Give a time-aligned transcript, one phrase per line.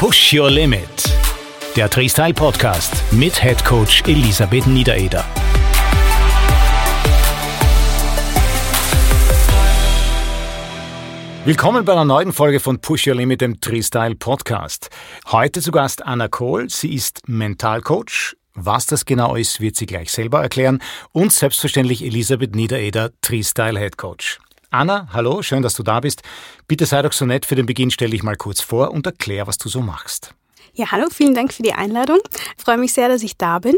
[0.00, 0.88] Push Your Limit.
[1.76, 5.26] Der Freestyle Podcast mit Head Coach Elisabeth Niedereder.
[11.44, 14.88] Willkommen bei einer neuen Folge von Push Your Limit, dem Freestyle Podcast.
[15.30, 16.70] Heute zu Gast Anna Kohl.
[16.70, 18.38] Sie ist Mentalcoach.
[18.54, 20.80] Was das genau ist, wird sie gleich selber erklären.
[21.12, 24.40] Und selbstverständlich Elisabeth Niedereder, Freestyle Head Coach.
[24.72, 26.22] Anna, hallo, schön, dass du da bist.
[26.68, 29.48] Bitte sei doch so nett, für den Beginn stell dich mal kurz vor und erklär,
[29.48, 30.32] was du so machst.
[30.74, 32.20] Ja, hallo, vielen Dank für die Einladung.
[32.56, 33.76] Ich freue mich sehr, dass ich da bin.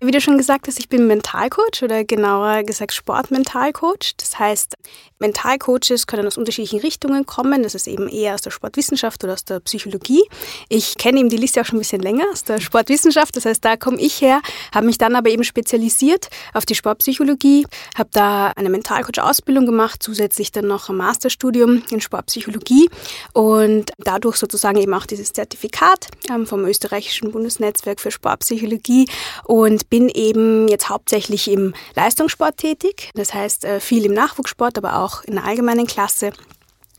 [0.00, 4.14] Wie du schon gesagt hast, ich bin Mentalcoach oder genauer gesagt Sportmentalcoach.
[4.16, 4.74] Das heißt,
[5.20, 7.62] Mentalcoaches können aus unterschiedlichen Richtungen kommen.
[7.62, 10.22] Das ist eben eher aus der Sportwissenschaft oder aus der Psychologie.
[10.68, 13.36] Ich kenne eben die Liste auch schon ein bisschen länger aus der Sportwissenschaft.
[13.36, 14.42] Das heißt, da komme ich her,
[14.74, 20.50] habe mich dann aber eben spezialisiert auf die Sportpsychologie, habe da eine Mentalcoach-Ausbildung gemacht, zusätzlich
[20.50, 22.90] dann noch ein Masterstudium in Sportpsychologie
[23.32, 29.08] und dadurch sozusagen eben auch dieses Zertifikat ähm, vom österreichischen Bundesnetzwerk für Sportpsychologie
[29.44, 33.10] und bin eben jetzt hauptsächlich im Leistungssport tätig.
[33.14, 36.32] Das heißt äh, viel im Nachwuchssport, aber auch in der allgemeinen Klasse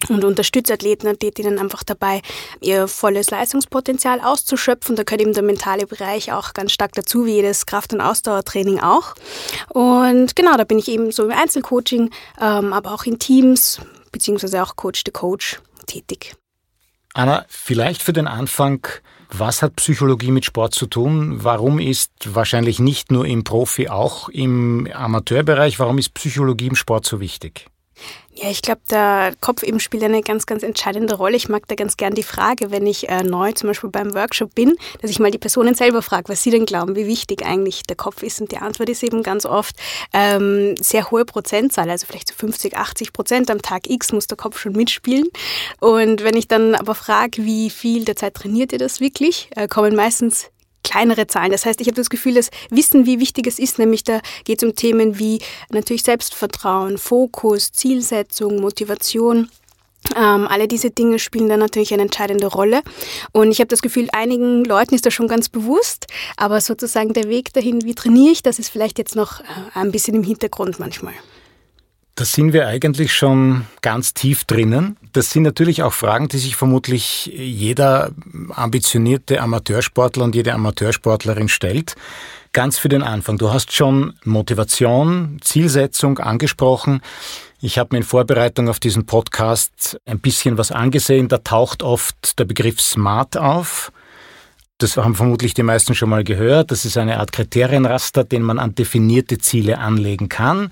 [0.09, 2.21] und unterstütze Athleten und Athletinnen einfach dabei,
[2.61, 4.95] ihr volles Leistungspotenzial auszuschöpfen.
[4.95, 8.79] Da gehört eben der mentale Bereich auch ganz stark dazu, wie jedes Kraft- und Ausdauertraining
[8.79, 9.15] auch.
[9.69, 12.09] Und genau, da bin ich eben so im Einzelcoaching,
[12.41, 13.79] ähm, aber auch in Teams,
[14.11, 16.35] beziehungsweise auch Coach to Coach tätig.
[17.13, 18.87] Anna, vielleicht für den Anfang,
[19.37, 21.43] was hat Psychologie mit Sport zu tun?
[21.43, 27.05] Warum ist wahrscheinlich nicht nur im Profi, auch im Amateurbereich, warum ist Psychologie im Sport
[27.05, 27.67] so wichtig?
[28.35, 31.35] Ja, ich glaube, der Kopf eben spielt eine ganz, ganz entscheidende Rolle.
[31.35, 34.55] Ich mag da ganz gern die Frage, wenn ich äh, neu zum Beispiel beim Workshop
[34.55, 37.83] bin, dass ich mal die Personen selber frage, was sie denn glauben, wie wichtig eigentlich
[37.83, 38.41] der Kopf ist.
[38.41, 39.75] Und die Antwort ist eben ganz oft
[40.13, 44.37] ähm, sehr hohe Prozentzahl, also vielleicht so 50, 80 Prozent am Tag X muss der
[44.37, 45.27] Kopf schon mitspielen.
[45.79, 49.67] Und wenn ich dann aber frage, wie viel der Zeit trainiert ihr das wirklich, äh,
[49.67, 50.49] kommen meistens
[50.83, 51.51] kleinere Zahlen.
[51.51, 54.61] Das heißt, ich habe das Gefühl, dass Wissen, wie wichtig es ist, nämlich da geht
[54.61, 55.39] es um Themen wie
[55.69, 59.49] natürlich Selbstvertrauen, Fokus, Zielsetzung, Motivation.
[60.17, 62.81] Ähm, alle diese Dinge spielen da natürlich eine entscheidende Rolle.
[63.31, 67.29] Und ich habe das Gefühl, einigen Leuten ist das schon ganz bewusst, aber sozusagen der
[67.29, 69.43] Weg dahin, wie trainiere ich, das ist vielleicht jetzt noch äh,
[69.75, 71.13] ein bisschen im Hintergrund manchmal.
[72.15, 74.97] Da sind wir eigentlich schon ganz tief drinnen.
[75.13, 78.11] Das sind natürlich auch Fragen, die sich vermutlich jeder
[78.49, 81.95] ambitionierte Amateursportler und jede Amateursportlerin stellt.
[82.51, 83.39] Ganz für den Anfang.
[83.39, 87.01] Du hast schon Motivation, Zielsetzung angesprochen.
[87.61, 91.29] Ich habe mir in Vorbereitung auf diesen Podcast ein bisschen was angesehen.
[91.29, 93.91] Da taucht oft der Begriff SMART auf.
[94.77, 96.69] Das haben vermutlich die meisten schon mal gehört.
[96.69, 100.71] Das ist eine Art Kriterienraster, den man an definierte Ziele anlegen kann.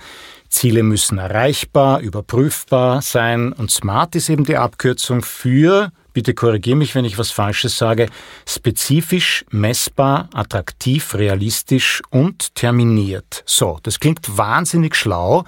[0.51, 6.93] Ziele müssen erreichbar, überprüfbar sein und SMART ist eben die Abkürzung für, bitte korrigiere mich,
[6.93, 8.09] wenn ich was Falsches sage,
[8.45, 13.43] spezifisch, messbar, attraktiv, realistisch und terminiert.
[13.45, 15.45] So, das klingt wahnsinnig schlau.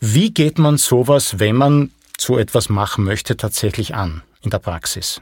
[0.00, 5.20] Wie geht man sowas, wenn man so etwas machen möchte, tatsächlich an in der Praxis?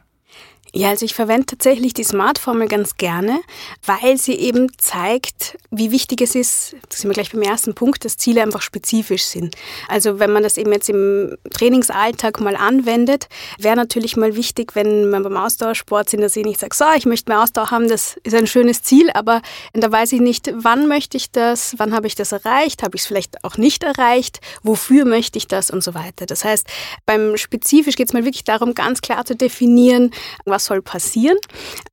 [0.76, 3.41] Ja, also ich verwende tatsächlich die Smart-Formel ganz gerne,
[3.87, 8.04] weil sie eben zeigt, wie wichtig es ist, das sind wir gleich beim ersten Punkt,
[8.04, 9.56] dass Ziele einfach spezifisch sind.
[9.88, 15.09] Also wenn man das eben jetzt im Trainingsalltag mal anwendet, wäre natürlich mal wichtig, wenn
[15.09, 18.19] man beim Ausdauersport sind, dass ich nicht sage, so, ich möchte mehr Ausdauer haben, das
[18.22, 19.41] ist ein schönes Ziel, aber
[19.72, 23.00] da weiß ich nicht, wann möchte ich das, wann habe ich das erreicht, habe ich
[23.00, 26.26] es vielleicht auch nicht erreicht, wofür möchte ich das und so weiter.
[26.26, 26.66] Das heißt,
[27.06, 30.10] beim spezifisch geht es mal wirklich darum, ganz klar zu definieren,
[30.44, 31.38] was soll passieren.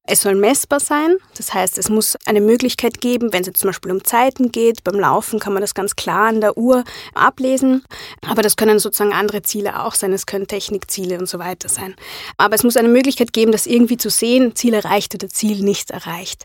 [0.06, 3.70] Es soll messbar sein, das heißt, es muss eine Möglichkeit geben, wenn es jetzt zum
[3.70, 7.86] Beispiel um Zeiten geht, beim Laufen kann man das ganz klar an der Uhr ablesen,
[8.28, 11.96] aber das können sozusagen andere Ziele auch sein, es können Technikziele und so weiter sein.
[12.38, 15.92] Aber es muss eine Möglichkeit geben, das irgendwie zu sehen, Ziel erreicht oder Ziel nicht
[15.92, 16.44] erreicht.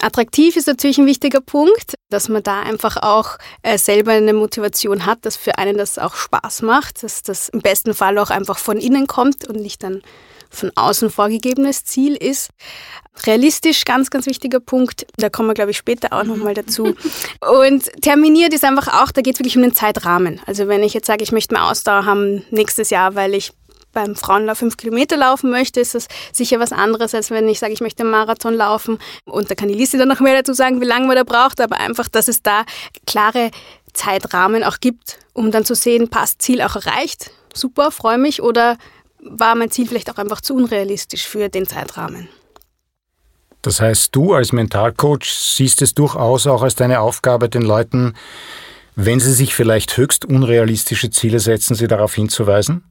[0.00, 5.06] Attraktiv ist natürlich ein wichtiger Punkt, dass man da einfach auch äh, selber eine Motivation
[5.06, 8.58] hat, dass für einen das auch Spaß macht, dass das im besten Fall auch einfach
[8.58, 10.02] von innen kommt und nicht dann
[10.54, 12.50] von außen vorgegebenes Ziel ist.
[13.26, 15.06] Realistisch, ganz, ganz wichtiger Punkt.
[15.16, 16.94] Da kommen wir, glaube ich, später auch nochmal dazu.
[17.62, 20.40] Und terminiert ist einfach auch, da geht es wirklich um den Zeitrahmen.
[20.46, 23.52] Also wenn ich jetzt sage, ich möchte mehr Ausdauer haben nächstes Jahr, weil ich
[23.94, 27.72] beim Frauenlauf fünf Kilometer laufen möchte, ist das sicher was anderes, als wenn ich sage,
[27.72, 28.98] ich möchte einen Marathon laufen.
[29.24, 31.60] Und da kann die Liste dann noch mehr dazu sagen, wie lange man da braucht,
[31.60, 32.64] aber einfach, dass es da
[33.06, 33.50] klare
[33.94, 37.30] Zeitrahmen auch gibt, um dann zu sehen, passt Ziel auch erreicht.
[37.54, 38.42] Super, freue mich.
[38.42, 38.76] Oder
[39.24, 42.28] war mein Ziel vielleicht auch einfach zu unrealistisch für den Zeitrahmen.
[43.62, 48.14] Das heißt, du als Mentalcoach siehst es durchaus auch als deine Aufgabe, den Leuten,
[48.94, 52.84] wenn sie sich vielleicht höchst unrealistische Ziele setzen, sie darauf hinzuweisen?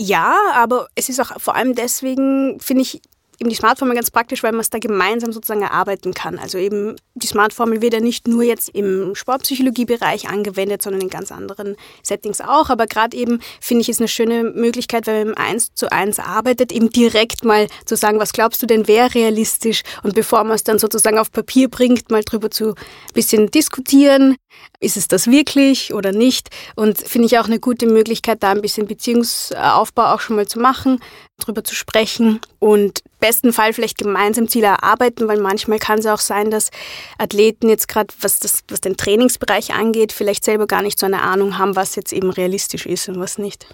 [0.00, 3.00] Ja, aber es ist auch vor allem deswegen, finde ich,
[3.38, 6.38] eben die Smart-Formel ganz praktisch, weil man es da gemeinsam sozusagen erarbeiten kann.
[6.38, 11.30] Also eben die Smart-Formel wird ja nicht nur jetzt im Sportpsychologiebereich angewendet, sondern in ganz
[11.30, 12.70] anderen Settings auch.
[12.70, 16.18] Aber gerade eben finde ich es eine schöne Möglichkeit, wenn man im Eins zu eins
[16.18, 19.82] arbeitet, eben direkt mal zu sagen, was glaubst du denn wäre realistisch?
[20.02, 22.74] Und bevor man es dann sozusagen auf Papier bringt, mal drüber zu
[23.14, 24.36] bisschen diskutieren.
[24.80, 26.50] Ist es das wirklich oder nicht?
[26.76, 30.60] Und finde ich auch eine gute Möglichkeit, da ein bisschen Beziehungsaufbau auch schon mal zu
[30.60, 31.00] machen,
[31.38, 36.20] drüber zu sprechen und besten Fall vielleicht gemeinsam Ziele erarbeiten, weil manchmal kann es auch
[36.20, 36.70] sein, dass
[37.18, 41.58] Athleten jetzt gerade, was, was den Trainingsbereich angeht, vielleicht selber gar nicht so eine Ahnung
[41.58, 43.66] haben, was jetzt eben realistisch ist und was nicht.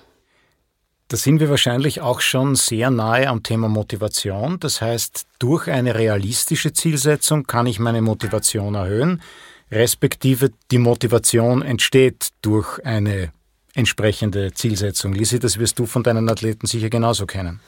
[1.09, 4.59] Da sind wir wahrscheinlich auch schon sehr nahe am Thema Motivation.
[4.59, 9.21] Das heißt, durch eine realistische Zielsetzung kann ich meine Motivation erhöhen,
[9.71, 13.33] respektive die Motivation entsteht durch eine
[13.75, 15.13] entsprechende Zielsetzung.
[15.13, 17.61] Lisi, das wirst du von deinen Athleten sicher genauso kennen.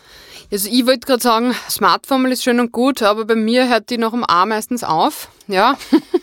[0.53, 3.99] Also ich wollte gerade sagen, Smartformel ist schön und gut, aber bei mir hört die
[3.99, 5.29] noch um A meistens auf.
[5.49, 5.77] Ja.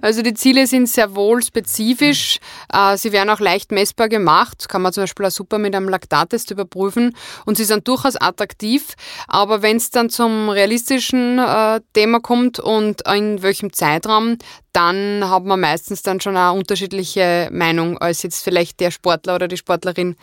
[0.00, 2.38] Also die Ziele sind sehr wohl spezifisch.
[2.72, 4.68] Äh, sie werden auch leicht messbar gemacht.
[4.68, 7.14] Kann man zum Beispiel auch super mit einem Laktattest überprüfen.
[7.44, 8.94] Und sie sind durchaus attraktiv.
[9.28, 14.38] Aber wenn es dann zum realistischen äh, Thema kommt und in welchem Zeitraum,
[14.72, 19.48] dann hat man meistens dann schon eine unterschiedliche Meinung als jetzt vielleicht der Sportler oder
[19.48, 20.16] die Sportlerin,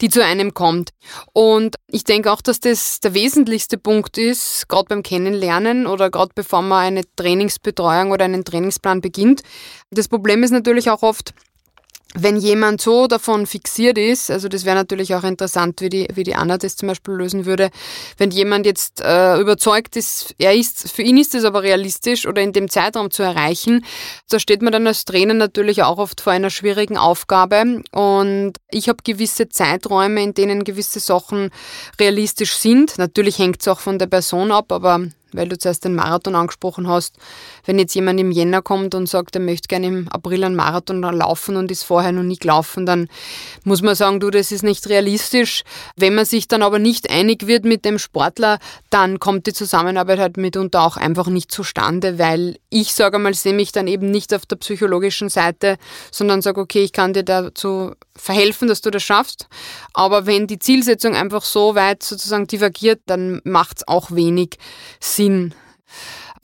[0.00, 0.90] die zu einem kommt.
[1.32, 6.32] Und ich denke auch, dass das der wesentlichste Punkt ist, gerade beim Kennenlernen oder gerade
[6.34, 9.42] bevor man eine Trainingsbetreuung oder einen Trainingsplan beginnt.
[9.90, 11.34] Das Problem ist natürlich auch oft,
[12.18, 16.24] wenn jemand so davon fixiert ist, also das wäre natürlich auch interessant, wie die, wie
[16.24, 17.70] die Anna das zum Beispiel lösen würde,
[18.16, 22.42] wenn jemand jetzt äh, überzeugt ist, er ist, für ihn ist es aber realistisch oder
[22.42, 23.84] in dem Zeitraum zu erreichen,
[24.30, 28.88] da steht man dann als Trainer natürlich auch oft vor einer schwierigen Aufgabe und ich
[28.88, 31.50] habe gewisse Zeiträume, in denen gewisse Sachen
[32.00, 32.98] realistisch sind.
[32.98, 35.00] Natürlich hängt es auch von der Person ab, aber
[35.36, 37.16] weil du zuerst den Marathon angesprochen hast.
[37.66, 41.02] Wenn jetzt jemand im Jänner kommt und sagt, er möchte gerne im April einen Marathon
[41.02, 43.08] laufen und ist vorher noch nie gelaufen, dann
[43.64, 45.62] muss man sagen, du, das ist nicht realistisch.
[45.96, 48.58] Wenn man sich dann aber nicht einig wird mit dem Sportler,
[48.90, 53.54] dann kommt die Zusammenarbeit halt mitunter auch einfach nicht zustande, weil ich sage mal, sehe
[53.54, 55.76] mich dann eben nicht auf der psychologischen Seite,
[56.10, 59.48] sondern sage, okay, ich kann dir dazu verhelfen, dass du das schaffst.
[59.92, 64.58] Aber wenn die Zielsetzung einfach so weit sozusagen divergiert, dann macht es auch wenig
[65.00, 65.54] Sinn.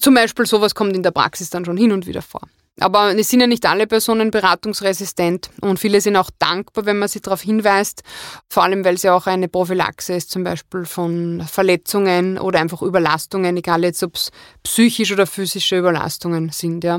[0.02, 2.42] Zum Beispiel sowas kommt in der Praxis dann schon hin und wieder vor.
[2.80, 7.08] Aber es sind ja nicht alle Personen beratungsresistent und viele sind auch dankbar, wenn man
[7.08, 8.02] sie darauf hinweist,
[8.48, 13.56] vor allem weil sie auch eine Prophylaxe ist, zum Beispiel von Verletzungen oder einfach Überlastungen,
[13.56, 14.32] egal jetzt ob es
[14.64, 16.98] psychische oder physische Überlastungen sind, ja.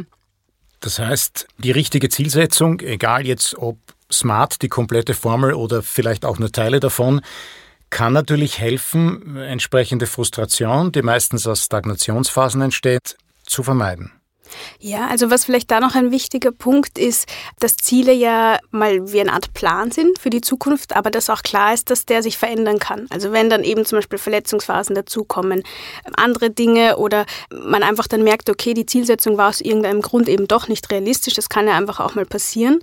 [0.79, 3.79] Das heißt, die richtige Zielsetzung, egal jetzt ob
[4.11, 7.21] Smart, die komplette Formel oder vielleicht auch nur Teile davon,
[7.93, 14.11] kann natürlich helfen, entsprechende Frustration, die meistens aus Stagnationsphasen entsteht, zu vermeiden.
[14.79, 17.27] Ja, also was vielleicht da noch ein wichtiger Punkt ist,
[17.59, 21.41] dass Ziele ja mal wie eine Art Plan sind für die Zukunft, aber dass auch
[21.43, 23.07] klar ist, dass der sich verändern kann.
[23.09, 25.63] Also wenn dann eben zum Beispiel Verletzungsphasen dazukommen,
[26.15, 30.47] andere Dinge oder man einfach dann merkt, okay, die Zielsetzung war aus irgendeinem Grund eben
[30.47, 32.79] doch nicht realistisch, das kann ja einfach auch mal passieren,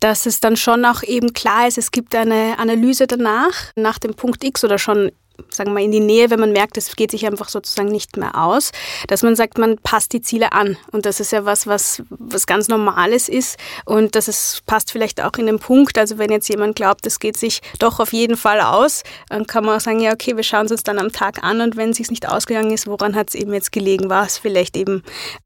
[0.00, 4.14] dass es dann schon auch eben klar ist, es gibt eine Analyse danach, nach dem
[4.14, 5.10] Punkt X oder schon
[5.50, 8.16] sagen wir mal, in die Nähe, wenn man merkt, es geht sich einfach sozusagen nicht
[8.16, 8.72] mehr aus,
[9.08, 10.76] dass man sagt, man passt die Ziele an.
[10.92, 13.58] Und das ist ja was, was, was ganz Normales ist.
[13.84, 15.98] Und das ist, passt vielleicht auch in den Punkt.
[15.98, 19.64] Also wenn jetzt jemand glaubt, es geht sich doch auf jeden Fall aus, dann kann
[19.64, 21.90] man auch sagen, ja, okay, wir schauen es uns dann am Tag an und wenn
[21.90, 24.10] es sich nicht ausgegangen ist, woran hat es eben jetzt gelegen?
[24.10, 25.02] War es vielleicht eben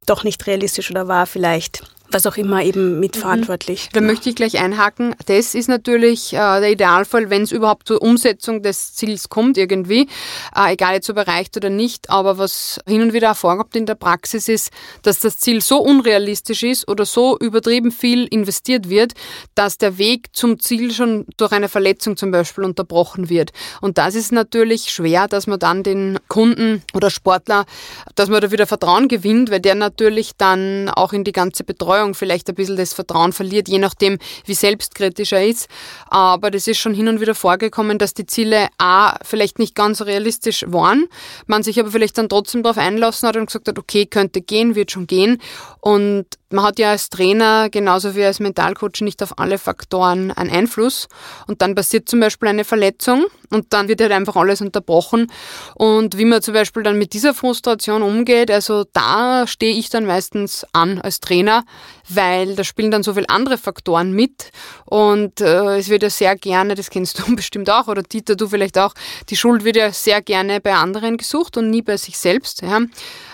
[0.06, 3.88] doch nicht realistisch oder war vielleicht was auch immer eben mitverantwortlich.
[3.92, 5.14] Da möchte ich gleich einhaken.
[5.26, 10.08] Das ist natürlich äh, der Idealfall, wenn es überhaupt zur Umsetzung des Ziels kommt irgendwie,
[10.56, 12.10] äh, egal jetzt ob erreicht oder nicht.
[12.10, 14.70] Aber was hin und wieder vorkommt in der Praxis ist,
[15.02, 19.12] dass das Ziel so unrealistisch ist oder so übertrieben viel investiert wird,
[19.54, 23.52] dass der Weg zum Ziel schon durch eine Verletzung zum Beispiel unterbrochen wird.
[23.80, 27.66] Und das ist natürlich schwer, dass man dann den Kunden oder Sportler,
[28.14, 31.99] dass man da wieder Vertrauen gewinnt, weil der natürlich dann auch in die ganze Betreuung
[32.00, 35.68] Betreuung vielleicht ein bisschen das Vertrauen verliert, je nachdem, wie selbstkritisch er ist.
[36.08, 40.00] Aber das ist schon hin und wieder vorgekommen, dass die Ziele A vielleicht nicht ganz
[40.02, 41.06] realistisch waren,
[41.46, 44.74] man sich aber vielleicht dann trotzdem darauf einlassen hat und gesagt hat, okay, könnte gehen,
[44.74, 45.40] wird schon gehen.
[45.80, 50.50] Und man hat ja als Trainer genauso wie als Mentalcoach nicht auf alle Faktoren einen
[50.50, 51.08] Einfluss.
[51.46, 55.30] Und dann passiert zum Beispiel eine Verletzung und dann wird halt einfach alles unterbrochen.
[55.74, 60.06] Und wie man zum Beispiel dann mit dieser Frustration umgeht, also da stehe ich dann
[60.06, 61.64] meistens an als Trainer,
[62.08, 64.50] weil da spielen dann so viele andere Faktoren mit.
[64.86, 68.48] Und äh, es wird ja sehr gerne, das kennst du bestimmt auch, oder Dieter, du
[68.48, 68.94] vielleicht auch,
[69.28, 72.62] die Schuld wird ja sehr gerne bei anderen gesucht und nie bei sich selbst.
[72.62, 72.80] Ja.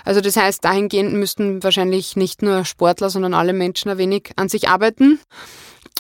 [0.07, 4.49] Also das heißt, dahingehend müssten wahrscheinlich nicht nur Sportler, sondern alle Menschen ein wenig an
[4.49, 5.19] sich arbeiten.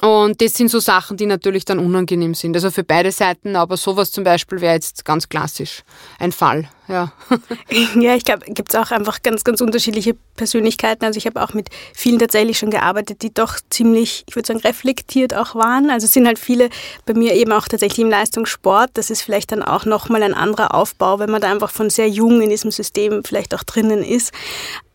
[0.03, 2.55] Und das sind so Sachen, die natürlich dann unangenehm sind.
[2.55, 5.85] Also für beide Seiten, aber sowas zum Beispiel wäre jetzt ganz klassisch
[6.19, 6.69] ein Fall.
[6.87, 7.12] Ja,
[7.99, 11.07] ja ich glaube, gibt es auch einfach ganz, ganz unterschiedliche Persönlichkeiten.
[11.07, 14.61] Also ich habe auch mit vielen tatsächlich schon gearbeitet, die doch ziemlich, ich würde sagen,
[14.61, 15.88] reflektiert auch waren.
[15.88, 16.69] Also es sind halt viele
[17.07, 18.91] bei mir eben auch tatsächlich im Leistungssport.
[18.95, 22.09] Das ist vielleicht dann auch nochmal ein anderer Aufbau, wenn man da einfach von sehr
[22.09, 24.33] jung in diesem System vielleicht auch drinnen ist.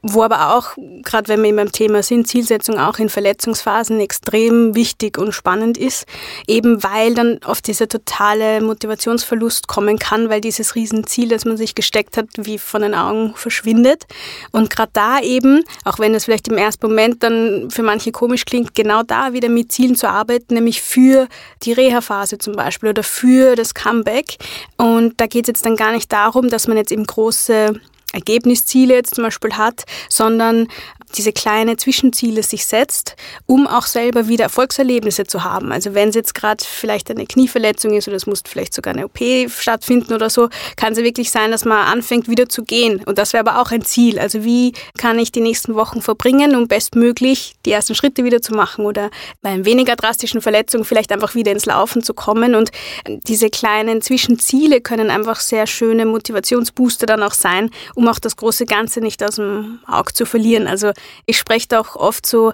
[0.04, 0.72] Wo aber auch,
[1.04, 5.78] gerade wenn wir eben beim Thema sind, Zielsetzung auch in Verletzungsphasen extrem wichtig und spannend
[5.78, 6.06] ist,
[6.48, 11.76] eben weil dann oft dieser totale Motivationsverlust kommen kann, weil dieses Riesenziel, das man sich
[11.76, 14.08] gesteckt hat, wie von den Augen verschwindet.
[14.52, 18.46] Und gerade da eben, auch wenn es vielleicht im ersten Moment dann für manche komisch
[18.46, 21.28] klingt, genau da wieder mit Zielen zu arbeiten, nämlich für
[21.62, 24.38] die Reha-Phase zum Beispiel oder für das Comeback.
[24.78, 27.80] Und da geht es jetzt dann gar nicht darum, dass man jetzt eben große
[28.14, 30.68] Ergebnisziele jetzt zum Beispiel hat, sondern
[31.16, 33.16] diese kleine Zwischenziele sich setzt,
[33.46, 35.72] um auch selber wieder Erfolgserlebnisse zu haben.
[35.72, 39.06] Also wenn es jetzt gerade vielleicht eine Knieverletzung ist oder es muss vielleicht sogar eine
[39.06, 43.04] OP stattfinden oder so, kann es ja wirklich sein, dass man anfängt wieder zu gehen.
[43.06, 44.20] Und das wäre aber auch ein Ziel.
[44.20, 48.54] Also wie kann ich die nächsten Wochen verbringen, um bestmöglich die ersten Schritte wieder zu
[48.54, 52.56] machen oder bei einer weniger drastischen Verletzung vielleicht einfach wieder ins Laufen zu kommen.
[52.56, 52.72] Und
[53.08, 57.70] diese kleinen Zwischenziele können einfach sehr schöne Motivationsbooster dann auch sein,
[58.08, 60.68] auch das große Ganze nicht aus dem Auge zu verlieren.
[60.68, 60.92] Also
[61.26, 62.54] ich spreche da auch oft so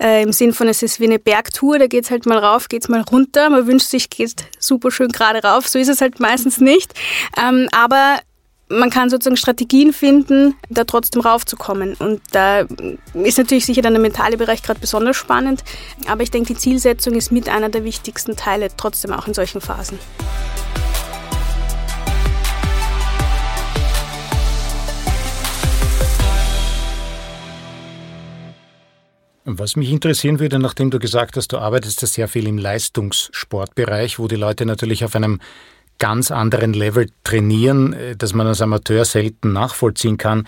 [0.00, 2.68] äh, im Sinn von, es ist wie eine Bergtour, da geht es halt mal rauf,
[2.68, 3.50] geht es mal runter.
[3.50, 5.68] Man wünscht sich, geht super schön gerade rauf.
[5.68, 6.94] So ist es halt meistens nicht.
[7.36, 8.18] Ähm, aber
[8.68, 11.94] man kann sozusagen Strategien finden, da trotzdem raufzukommen.
[11.94, 12.66] Und da
[13.12, 15.62] ist natürlich sicher dann der mentale Bereich gerade besonders spannend.
[16.08, 19.60] Aber ich denke, die Zielsetzung ist mit einer der wichtigsten Teile, trotzdem auch in solchen
[19.60, 19.98] Phasen.
[29.46, 34.18] Was mich interessieren würde, nachdem du gesagt hast, du arbeitest ja sehr viel im Leistungssportbereich,
[34.18, 35.38] wo die Leute natürlich auf einem
[35.98, 40.46] ganz anderen Level trainieren, äh, dass man als Amateur selten nachvollziehen kann.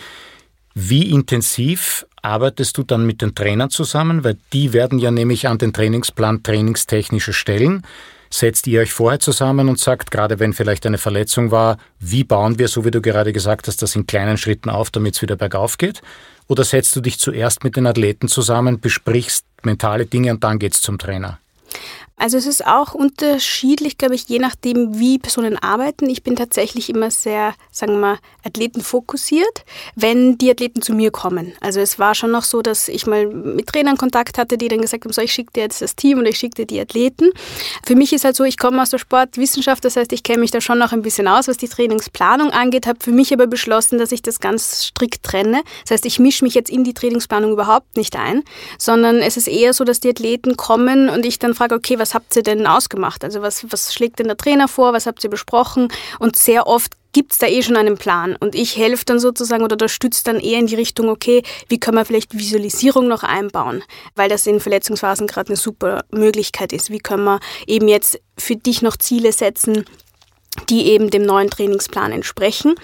[0.75, 4.25] Wie intensiv arbeitest du dann mit den Trainern zusammen?
[4.25, 7.83] Weil die werden ja nämlich an den Trainingsplan trainingstechnisch stellen.
[8.31, 12.59] Setzt ihr euch vorher zusammen und sagt, gerade wenn vielleicht eine Verletzung war, wie bauen
[12.59, 15.37] wir, so wie du gerade gesagt hast, das in kleinen Schritten auf, damit es wieder
[15.37, 16.03] bergauf geht?
[16.49, 20.81] Oder setzt du dich zuerst mit den Athleten zusammen, besprichst mentale Dinge und dann geht's
[20.81, 21.39] zum Trainer?
[22.19, 26.09] Also es ist auch unterschiedlich, glaube ich, je nachdem, wie Personen arbeiten.
[26.09, 31.53] Ich bin tatsächlich immer sehr, sagen wir mal, athletenfokussiert, wenn die Athleten zu mir kommen.
[31.61, 34.81] Also es war schon noch so, dass ich mal mit Trainern Kontakt hatte, die dann
[34.81, 37.33] gesagt haben, so ich schicke dir jetzt das Team oder ich schicke dir die Athleten.
[37.85, 40.51] Für mich ist halt so, ich komme aus der Sportwissenschaft, das heißt, ich kenne mich
[40.51, 43.99] da schon noch ein bisschen aus, was die Trainingsplanung angeht, habe für mich aber beschlossen,
[43.99, 45.63] dass ich das ganz strikt trenne.
[45.83, 48.43] Das heißt, ich mische mich jetzt in die Trainingsplanung überhaupt nicht ein,
[48.79, 52.06] sondern es ist eher so, dass die Athleten kommen und ich dann frage, okay, was
[52.07, 53.25] was habt ihr denn ausgemacht?
[53.25, 54.93] Also was, was schlägt denn der Trainer vor?
[54.93, 55.89] Was habt ihr besprochen?
[56.21, 58.37] Und sehr oft gibt es da eh schon einen Plan.
[58.37, 61.97] Und ich helfe dann sozusagen oder unterstütze dann eher in die Richtung, okay, wie können
[61.97, 63.83] wir vielleicht Visualisierung noch einbauen?
[64.15, 66.91] Weil das in Verletzungsphasen gerade eine super Möglichkeit ist.
[66.91, 69.85] Wie können wir eben jetzt für dich noch Ziele setzen,
[70.69, 72.75] die eben dem neuen Trainingsplan entsprechen.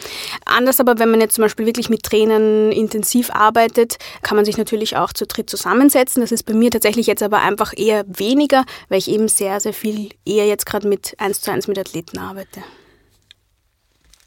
[0.44, 4.58] Anders aber, wenn man jetzt zum Beispiel wirklich mit Trainern intensiv arbeitet, kann man sich
[4.58, 6.20] natürlich auch zu dritt zusammensetzen.
[6.20, 9.74] Das ist bei mir tatsächlich jetzt aber einfach eher weniger, weil ich eben sehr, sehr
[9.74, 12.62] viel eher jetzt gerade mit eins zu eins mit Athleten arbeite.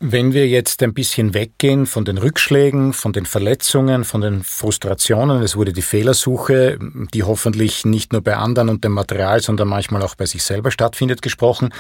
[0.01, 5.41] Wenn wir jetzt ein bisschen weggehen von den Rückschlägen, von den Verletzungen, von den Frustrationen,
[5.41, 6.77] es wurde die Fehlersuche,
[7.13, 10.69] die hoffentlich nicht nur bei anderen und dem Material, sondern manchmal auch bei sich selber
[10.69, 11.73] stattfindet, gesprochen.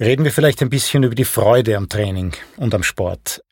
[0.00, 3.44] Reden wir vielleicht ein bisschen über die Freude am Training und am Sport.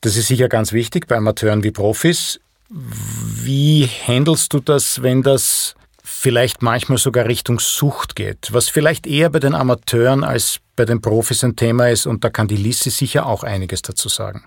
[0.00, 2.38] Das ist sicher ganz wichtig bei Amateuren wie Profis.
[2.70, 5.74] Wie handelst du das, wenn das
[6.04, 11.00] vielleicht manchmal sogar Richtung Sucht geht, was vielleicht eher bei den Amateuren als bei den
[11.00, 14.44] Profis ein Thema ist und da kann die Liste sicher auch einiges dazu sagen.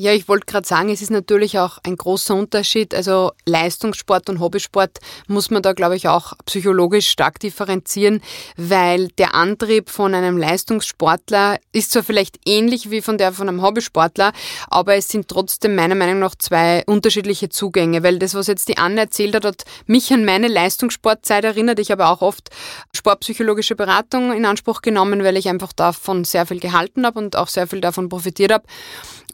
[0.00, 2.94] Ja, ich wollte gerade sagen, es ist natürlich auch ein großer Unterschied.
[2.94, 8.22] Also Leistungssport und Hobbysport muss man da, glaube ich, auch psychologisch stark differenzieren,
[8.56, 13.60] weil der Antrieb von einem Leistungssportler ist zwar vielleicht ähnlich wie von der von einem
[13.60, 14.32] Hobbysportler,
[14.68, 18.78] aber es sind trotzdem meiner Meinung nach zwei unterschiedliche Zugänge, weil das, was jetzt die
[18.78, 21.80] Anne erzählt hat, hat mich an meine Leistungssportzeit erinnert.
[21.80, 22.50] Ich habe auch oft
[22.94, 27.48] sportpsychologische Beratung in Anspruch genommen, weil ich einfach davon sehr viel gehalten habe und auch
[27.48, 28.62] sehr viel davon profitiert habe.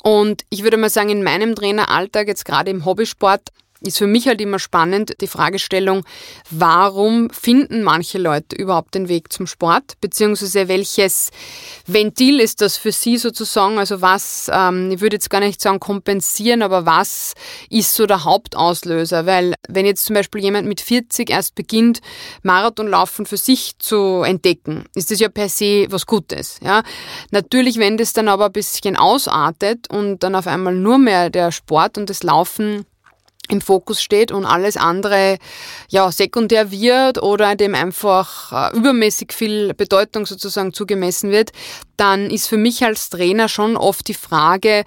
[0.05, 3.51] Und ich würde mal sagen, in meinem Traineralltag, jetzt gerade im Hobbysport,
[3.87, 6.05] ist für mich halt immer spannend die Fragestellung,
[6.51, 11.31] warum finden manche Leute überhaupt den Weg zum Sport, beziehungsweise welches
[11.87, 15.81] Ventil ist das für sie sozusagen, also was, ähm, ich würde jetzt gar nicht sagen
[15.81, 17.35] kompensieren, aber was
[17.69, 22.01] ist so der Hauptauslöser, weil wenn jetzt zum Beispiel jemand mit 40 erst beginnt,
[22.43, 26.83] Marathonlaufen für sich zu entdecken, ist das ja per se was Gutes, ja.
[27.31, 31.53] Natürlich, wenn das dann aber ein bisschen ausartet und dann auf einmal nur mehr der
[31.53, 32.87] Sport und das Laufen
[33.49, 35.39] im Fokus steht und alles andere
[35.89, 41.53] ja sekundär wird oder dem einfach äh, übermäßig viel Bedeutung sozusagen zugemessen wird,
[41.97, 44.85] dann ist für mich als Trainer schon oft die Frage,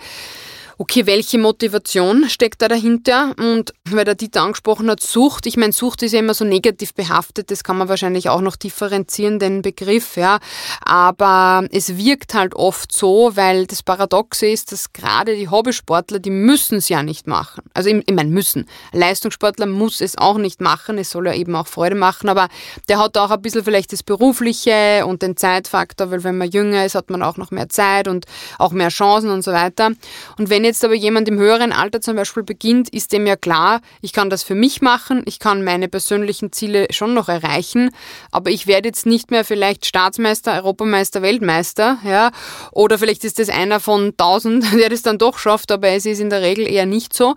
[0.78, 3.34] okay, welche Motivation steckt da dahinter?
[3.38, 5.46] Und weil der Dieter angesprochen hat, Sucht.
[5.46, 7.50] Ich meine, Sucht ist ja immer so negativ behaftet.
[7.52, 10.40] Das kann man wahrscheinlich auch noch differenzieren, den Begriff, ja.
[10.82, 16.30] Aber es wirkt halt oft so, weil das Paradoxe ist, dass gerade die Hobbysportler, die
[16.30, 17.64] müssen es ja nicht machen.
[17.74, 18.68] Also, ich meine, müssen.
[18.92, 20.98] Leistungssportler muss es auch nicht machen.
[20.98, 22.30] Es soll ja eben auch Freude machen.
[22.30, 22.50] Aber
[22.88, 26.86] der hat auch ein bisschen vielleicht das Berufliche und den Zeitfaktor, weil wenn man jünger
[26.86, 28.26] ist, hat man auch noch mehr Zeit und
[28.60, 29.92] auch mehr Chancen und so weiter.
[30.38, 33.82] Und wenn jetzt aber jemand im höheren Alter zum Beispiel beginnt, ist dem ja klar,
[34.02, 37.90] ich kann das für mich machen, ich kann meine persönlichen Ziele schon noch erreichen,
[38.32, 42.32] aber ich werde jetzt nicht mehr vielleicht Staatsmeister, Europameister, Weltmeister, ja,
[42.72, 46.20] oder vielleicht ist das einer von tausend, der das dann doch schafft, aber es ist
[46.20, 47.34] in der Regel eher nicht so.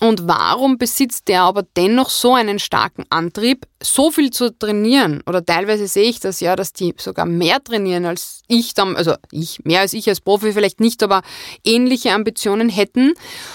[0.00, 5.22] Und warum besitzt der aber dennoch so einen starken Antrieb, so viel zu trainieren?
[5.26, 9.14] Oder teilweise sehe ich das ja, dass die sogar mehr trainieren als ich dann, also
[9.30, 11.22] ich, mehr als ich als Profi vielleicht nicht, aber
[11.64, 13.14] ähnliche Ambitionen hätten.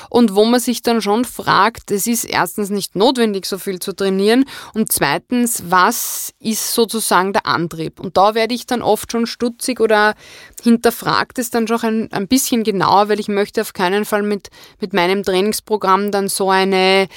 [0.10, 3.94] Und wo man sich dann schon fragt, es ist erstens nicht notwendig, so viel zu
[3.94, 4.46] trainieren.
[4.74, 8.00] Und zweitens, was ist sozusagen der Antrieb?
[8.00, 10.16] Und da werde ich dann oft schon stutzig oder
[10.64, 14.50] hinterfragt es dann schon ein, ein bisschen genauer, weil ich möchte auf keinen Fall mit,
[14.80, 17.08] mit meinem Trainingsprogramm dann so eine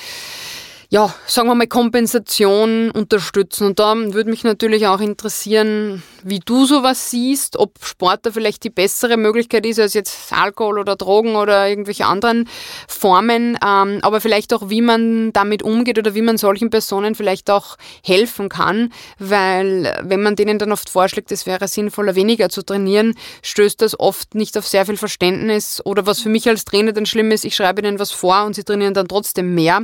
[0.92, 3.66] ja, sagen wir mal, Kompensation unterstützen.
[3.66, 8.62] Und da würde mich natürlich auch interessieren, wie du sowas siehst, ob Sport da vielleicht
[8.62, 12.46] die bessere Möglichkeit ist als jetzt Alkohol oder Drogen oder irgendwelche anderen
[12.88, 17.50] Formen, ähm, aber vielleicht auch, wie man damit umgeht oder wie man solchen Personen vielleicht
[17.50, 22.62] auch helfen kann, weil wenn man denen dann oft vorschlägt, es wäre sinnvoller, weniger zu
[22.62, 26.92] trainieren, stößt das oft nicht auf sehr viel Verständnis oder was für mich als Trainer
[26.92, 29.78] dann schlimm ist, ich schreibe ihnen was vor und sie trainieren dann trotzdem mehr.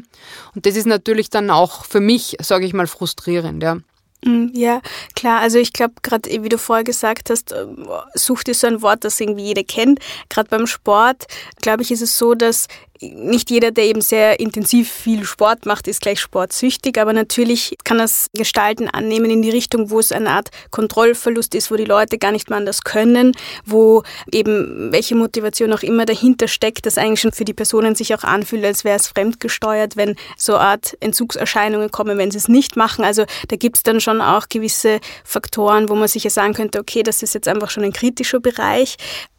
[0.54, 0.86] Und das ist
[1.30, 3.78] dann auch für mich, sage ich mal, frustrierend, ja.
[4.24, 4.80] Mm, ja,
[5.14, 5.40] klar.
[5.40, 9.04] Also ich glaube, gerade wie du vorher gesagt hast, ähm, Sucht ist so ein Wort,
[9.04, 10.00] das irgendwie jeder kennt.
[10.28, 11.26] Gerade beim Sport,
[11.62, 12.66] glaube ich, ist es so, dass
[13.00, 17.98] nicht jeder, der eben sehr intensiv viel Sport macht, ist gleich sportsüchtig, aber natürlich kann
[17.98, 22.18] das Gestalten annehmen in die Richtung, wo es eine Art Kontrollverlust ist, wo die Leute
[22.18, 23.32] gar nicht mehr anders können,
[23.64, 28.14] wo eben welche Motivation auch immer dahinter steckt, das eigentlich schon für die Personen sich
[28.14, 32.48] auch anfühlt, als wäre es fremdgesteuert, wenn so eine Art Entzugserscheinungen kommen, wenn sie es
[32.48, 33.04] nicht machen.
[33.04, 36.80] Also da gibt es dann schon auch gewisse Faktoren, wo man sich ja sagen könnte,
[36.80, 38.96] okay, das ist jetzt einfach schon ein kritischer Bereich.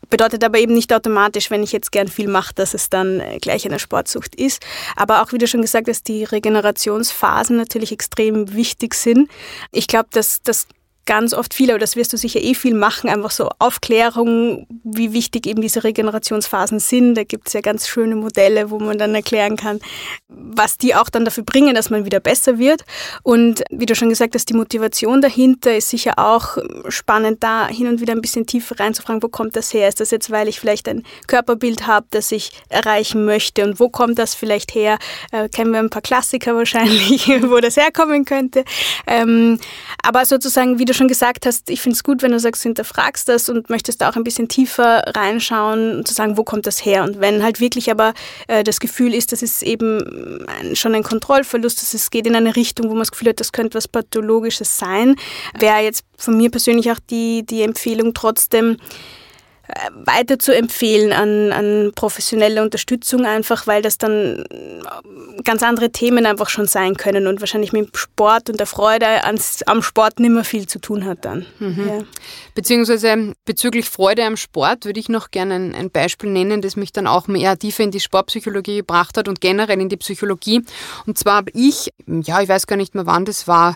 [0.10, 3.38] Bedeutet aber eben nicht automatisch, wenn ich jetzt gern viel mache, dass es dann äh,
[3.40, 4.64] gleich eine Sportsucht ist.
[4.96, 9.30] Aber auch, wie du schon gesagt hast, die Regenerationsphasen natürlich extrem wichtig sind.
[9.72, 10.68] Ich glaube, dass das
[11.10, 15.12] ganz oft viel, aber das wirst du sicher eh viel machen, einfach so Aufklärung, wie
[15.12, 17.16] wichtig eben diese Regenerationsphasen sind.
[17.16, 19.80] Da gibt es ja ganz schöne Modelle, wo man dann erklären kann,
[20.28, 22.84] was die auch dann dafür bringen, dass man wieder besser wird.
[23.24, 27.88] Und wie du schon gesagt hast, die Motivation dahinter ist sicher auch spannend, da hin
[27.88, 29.90] und wieder ein bisschen tiefer reinzufragen, wo kommt das her?
[29.90, 33.64] Ist das jetzt, weil ich vielleicht ein Körperbild habe, das ich erreichen möchte?
[33.64, 35.00] Und wo kommt das vielleicht her?
[35.32, 38.64] Äh, kennen wir ein paar Klassiker wahrscheinlich, wo das herkommen könnte.
[39.08, 39.60] Ähm,
[40.04, 42.70] aber sozusagen, wie du schon gesagt hast, ich finde es gut, wenn du sagst, du
[42.70, 46.68] hinterfragst das und möchtest da auch ein bisschen tiefer reinschauen und zu sagen, wo kommt
[46.68, 47.04] das her?
[47.04, 48.14] Und wenn halt wirklich aber
[48.48, 52.36] äh, das Gefühl ist, dass es eben ein, schon ein Kontrollverlust, dass es geht in
[52.36, 55.16] eine Richtung, wo man das Gefühl hat, das könnte was Pathologisches sein,
[55.58, 58.78] wäre jetzt von mir persönlich auch die, die Empfehlung trotzdem,
[59.94, 64.44] weiter zu empfehlen an, an professionelle Unterstützung einfach, weil das dann
[65.44, 69.24] ganz andere Themen einfach schon sein können und wahrscheinlich mit dem Sport und der Freude
[69.24, 71.46] ans, am Sport nicht mehr viel zu tun hat dann.
[71.60, 71.88] Mhm.
[71.88, 72.00] Ja.
[72.56, 76.92] Beziehungsweise bezüglich Freude am Sport würde ich noch gerne ein, ein, Beispiel nennen, das mich
[76.92, 80.64] dann auch mehr tiefer in die Sportpsychologie gebracht hat und generell in die Psychologie.
[81.06, 83.76] Und zwar habe ich, ja, ich weiß gar nicht mehr wann das war,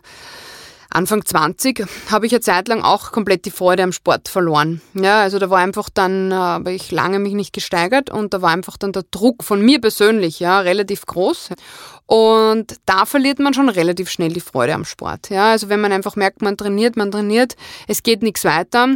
[0.93, 4.81] Anfang 20 habe ich eine Zeit lang auch komplett die Freude am Sport verloren.
[4.93, 8.41] Ja, also da war einfach dann, äh, habe ich lange mich nicht gesteigert und da
[8.41, 11.49] war einfach dann der Druck von mir persönlich, ja, relativ groß.
[12.05, 15.29] Und da verliert man schon relativ schnell die Freude am Sport.
[15.29, 17.55] Ja, also wenn man einfach merkt, man trainiert, man trainiert,
[17.87, 18.89] es geht nichts weiter,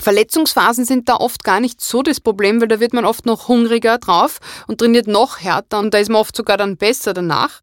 [0.00, 3.46] Verletzungsphasen sind da oft gar nicht so das Problem, weil da wird man oft noch
[3.46, 7.60] hungriger drauf und trainiert noch härter und da ist man oft sogar dann besser danach.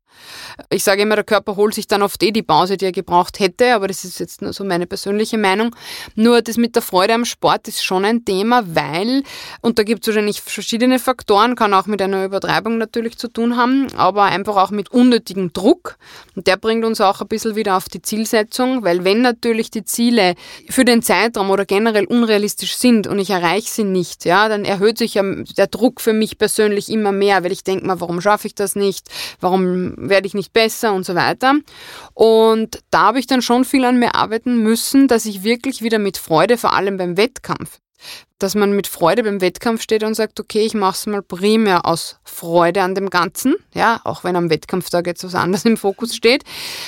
[0.69, 3.39] Ich sage immer, der Körper holt sich dann oft eh die Pause, die er gebraucht
[3.39, 5.75] hätte, aber das ist jetzt nur so meine persönliche Meinung.
[6.15, 9.23] Nur das mit der Freude am Sport ist schon ein Thema, weil,
[9.61, 13.57] und da gibt es wahrscheinlich verschiedene Faktoren, kann auch mit einer Übertreibung natürlich zu tun
[13.57, 15.97] haben, aber einfach auch mit unnötigem Druck.
[16.35, 19.83] Und der bringt uns auch ein bisschen wieder auf die Zielsetzung, weil wenn natürlich die
[19.83, 20.35] Ziele
[20.69, 24.97] für den Zeitraum oder generell unrealistisch sind und ich erreiche sie nicht, ja, dann erhöht
[24.97, 28.47] sich ja der Druck für mich persönlich immer mehr, weil ich denke mal, warum schaffe
[28.47, 29.07] ich das nicht?
[29.39, 31.55] Warum werde ich nicht besser und so weiter.
[32.13, 35.99] Und da habe ich dann schon viel an mir arbeiten müssen, dass ich wirklich wieder
[35.99, 37.79] mit Freude, vor allem beim Wettkampf,
[38.41, 41.85] dass man mit Freude beim Wettkampf steht und sagt, okay, ich mache es mal primär
[41.85, 46.15] aus Freude an dem Ganzen, ja, auch wenn am Wettkampftag jetzt was anderes im Fokus
[46.15, 46.43] steht.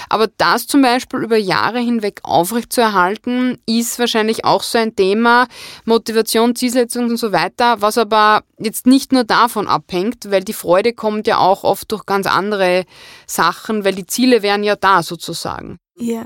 [0.09, 5.47] Aber das zum Beispiel über Jahre hinweg aufrechtzuerhalten, ist wahrscheinlich auch so ein Thema,
[5.85, 10.93] Motivation, Zielsetzung und so weiter, was aber jetzt nicht nur davon abhängt, weil die Freude
[10.93, 12.85] kommt ja auch oft durch ganz andere
[13.27, 15.77] Sachen, weil die Ziele wären ja da sozusagen.
[15.97, 16.25] Ja.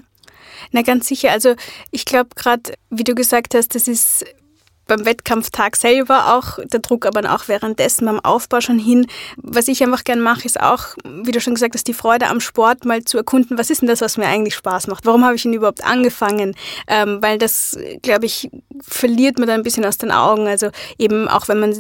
[0.72, 1.32] Na ganz sicher.
[1.32, 1.56] Also
[1.92, 4.26] ich glaube gerade, wie du gesagt hast, das ist
[4.88, 9.08] beim Wettkampftag selber auch der Druck, aber auch währenddessen beim Aufbau schon hin.
[9.38, 12.40] Was ich einfach gern mache, ist auch, wie du schon gesagt hast, die Freude am
[12.40, 13.58] Sport mal zu erkunden.
[13.58, 15.06] Was ist denn das, was mir eigentlich Spaß macht?
[15.06, 16.56] Warum habe ich ihn überhaupt angefangen?
[16.88, 18.50] Ähm, weil das, glaube ich,
[18.82, 20.48] verliert man dann ein bisschen aus den Augen.
[20.48, 21.74] Also eben auch, wenn man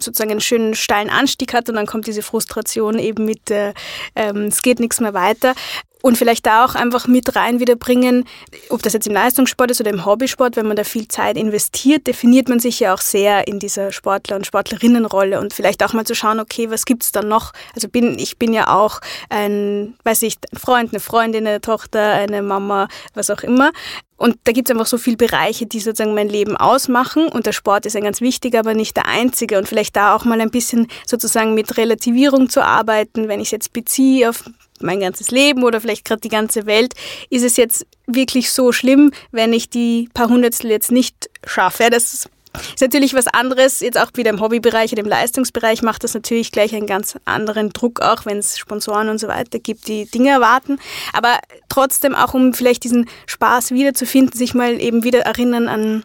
[0.00, 3.74] sozusagen einen schönen steilen Anstieg hat und dann kommt diese Frustration eben mit, äh,
[4.16, 5.54] ähm, es geht nichts mehr weiter
[6.04, 8.26] und vielleicht da auch einfach mit rein wieder bringen,
[8.68, 12.06] ob das jetzt im Leistungssport ist oder im Hobbysport, wenn man da viel Zeit investiert,
[12.06, 16.04] definiert man sich ja auch sehr in dieser Sportler- und Sportlerinnenrolle und vielleicht auch mal
[16.04, 17.54] zu schauen, okay, was gibt's dann noch?
[17.74, 22.12] Also bin, ich bin ja auch ein, weiß ich, ein Freund, eine Freundin, eine Tochter,
[22.12, 23.72] eine Mama, was auch immer.
[24.18, 27.28] Und da gibt es einfach so viele Bereiche, die sozusagen mein Leben ausmachen.
[27.28, 29.56] Und der Sport ist ein ganz wichtiger, aber nicht der einzige.
[29.56, 33.72] Und vielleicht da auch mal ein bisschen sozusagen mit Relativierung zu arbeiten, wenn ich jetzt
[33.72, 34.44] beziehe auf
[34.84, 36.94] mein ganzes Leben oder vielleicht gerade die ganze Welt,
[37.30, 41.88] ist es jetzt wirklich so schlimm, wenn ich die paar Hundertstel jetzt nicht schaffe.
[41.90, 42.30] Das ist
[42.80, 46.74] natürlich was anderes, jetzt auch wieder im Hobbybereich oder im Leistungsbereich macht das natürlich gleich
[46.74, 50.78] einen ganz anderen Druck, auch wenn es Sponsoren und so weiter gibt, die Dinge erwarten.
[51.12, 56.04] Aber trotzdem auch, um vielleicht diesen Spaß wiederzufinden, sich mal eben wieder erinnern an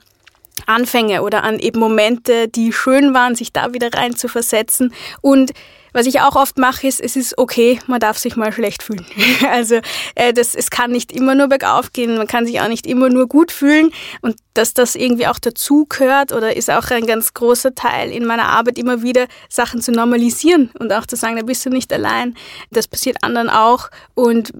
[0.66, 5.52] Anfänge oder an eben Momente, die schön waren, sich da wieder rein zu versetzen und
[5.94, 9.06] was ich auch oft mache, ist, es ist okay, man darf sich mal schlecht fühlen.
[9.50, 9.80] Also
[10.16, 13.10] äh, das, es kann nicht immer nur bergauf gehen, man kann sich auch nicht immer
[13.10, 17.34] nur gut fühlen und dass das irgendwie auch dazu gehört oder ist auch ein ganz
[17.34, 21.44] großer Teil in meiner Arbeit immer wieder Sachen zu normalisieren und auch zu sagen, da
[21.44, 22.36] bist du nicht allein,
[22.70, 24.52] das passiert anderen auch und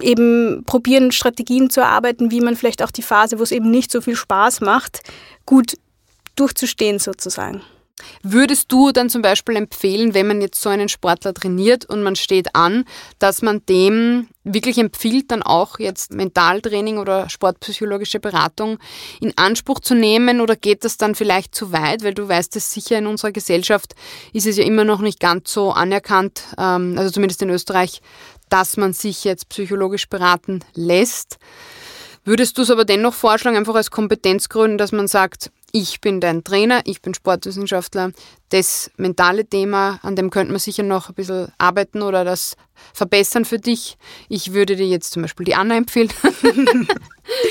[0.00, 3.90] eben probieren Strategien zu erarbeiten, wie man vielleicht auch die Phase, wo es eben nicht
[3.90, 5.00] so viel Spaß macht,
[5.46, 5.74] gut
[6.36, 7.62] durchzustehen sozusagen.
[8.22, 12.16] Würdest du dann zum Beispiel empfehlen, wenn man jetzt so einen Sportler trainiert und man
[12.16, 12.84] steht an,
[13.18, 18.78] dass man dem wirklich empfiehlt, dann auch jetzt Mentaltraining oder sportpsychologische Beratung
[19.20, 22.02] in Anspruch zu nehmen oder geht das dann vielleicht zu weit?
[22.02, 23.94] Weil du weißt es sicher, in unserer Gesellschaft
[24.32, 28.00] ist es ja immer noch nicht ganz so anerkannt, ähm, also zumindest in Österreich,
[28.48, 31.38] dass man sich jetzt psychologisch beraten lässt.
[32.24, 36.44] Würdest du es aber dennoch vorschlagen, einfach als Kompetenzgründen, dass man sagt, ich bin dein
[36.44, 38.12] Trainer, ich bin Sportwissenschaftler.
[38.48, 42.56] Das mentale Thema, an dem könnte man sicher noch ein bisschen arbeiten oder das
[42.94, 43.98] verbessern für dich.
[44.28, 46.10] Ich würde dir jetzt zum Beispiel die Anna empfehlen.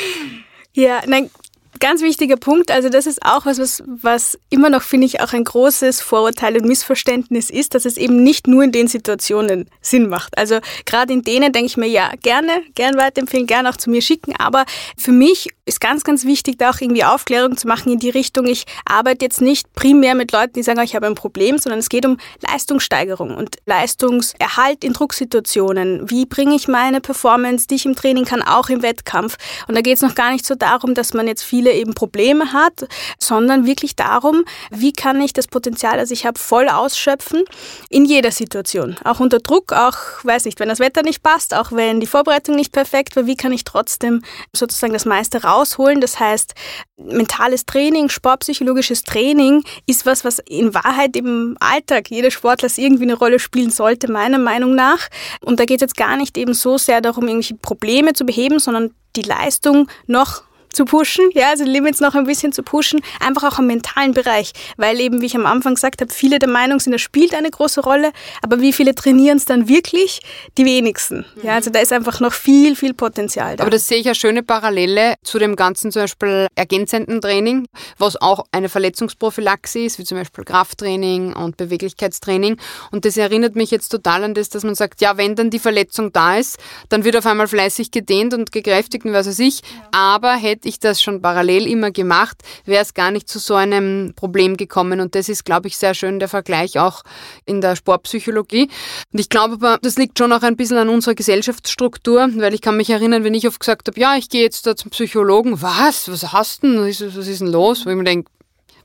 [0.73, 1.29] ja, nein,
[1.79, 2.71] ganz wichtiger Punkt.
[2.71, 6.57] Also das ist auch was, was, was immer noch, finde ich, auch ein großes Vorurteil
[6.57, 10.37] und Missverständnis ist, dass es eben nicht nur in den Situationen Sinn macht.
[10.37, 14.01] Also gerade in denen denke ich mir, ja, gerne, gern weiterempfehlen, gerne auch zu mir
[14.01, 14.33] schicken.
[14.37, 14.65] Aber
[14.97, 18.45] für mich ist ganz, ganz wichtig, da auch irgendwie Aufklärung zu machen in die Richtung,
[18.45, 21.89] ich arbeite jetzt nicht primär mit Leuten, die sagen, ich habe ein Problem, sondern es
[21.89, 26.09] geht um Leistungssteigerung und Leistungserhalt in Drucksituationen.
[26.09, 29.37] Wie bringe ich meine Performance, die ich im Training kann, auch im Wettkampf?
[29.67, 31.93] Und da geht es noch gar nicht so darum, dass man jetzt viele Ziele eben
[31.93, 32.87] Probleme hat,
[33.19, 37.43] sondern wirklich darum, wie kann ich das Potenzial, das ich habe, voll ausschöpfen
[37.89, 38.95] in jeder Situation.
[39.03, 42.55] Auch unter Druck, auch, weiß nicht, wenn das Wetter nicht passt, auch wenn die Vorbereitung
[42.55, 44.21] nicht perfekt war, wie kann ich trotzdem
[44.53, 46.01] sozusagen das meiste rausholen.
[46.01, 46.53] Das heißt,
[46.97, 53.13] mentales Training, sportpsychologisches Training ist was, was in Wahrheit im Alltag jeder Sportler irgendwie eine
[53.13, 55.07] Rolle spielen sollte, meiner Meinung nach.
[55.41, 58.59] Und da geht es jetzt gar nicht eben so sehr darum, irgendwelche Probleme zu beheben,
[58.59, 60.43] sondern die Leistung noch
[60.77, 64.53] zu pushen, ja, also Limits noch ein bisschen zu pushen, einfach auch im mentalen Bereich,
[64.77, 67.49] weil eben, wie ich am Anfang gesagt habe, viele der Meinung sind, das spielt eine
[67.49, 68.11] große Rolle,
[68.43, 70.21] aber wie viele trainieren es dann wirklich?
[70.57, 71.25] Die wenigsten.
[71.41, 73.63] Ja, also da ist einfach noch viel, viel Potenzial da.
[73.63, 78.21] Aber das sehe ich eine schöne Parallele zu dem ganzen zum Beispiel ergänzenden Training, was
[78.21, 82.57] auch eine Verletzungsprophylaxe ist, wie zum Beispiel Krafttraining und Beweglichkeitstraining.
[82.91, 85.59] Und das erinnert mich jetzt total an das, dass man sagt, ja, wenn dann die
[85.59, 86.59] Verletzung da ist,
[86.89, 89.61] dann wird auf einmal fleißig gedehnt und gekräftigt und was weiß ich,
[89.91, 94.13] aber hätte ich das schon parallel immer gemacht, wäre es gar nicht zu so einem
[94.15, 94.99] Problem gekommen.
[94.99, 97.03] Und das ist, glaube ich, sehr schön der Vergleich auch
[97.45, 98.69] in der Sportpsychologie.
[99.11, 102.61] Und ich glaube aber, das liegt schon auch ein bisschen an unserer Gesellschaftsstruktur, weil ich
[102.61, 105.61] kann mich erinnern, wenn ich oft gesagt habe, ja, ich gehe jetzt da zum Psychologen,
[105.61, 106.11] was?
[106.11, 106.81] Was hast du denn?
[106.81, 107.85] Was ist denn los?
[107.85, 108.29] Wo ich mir denke,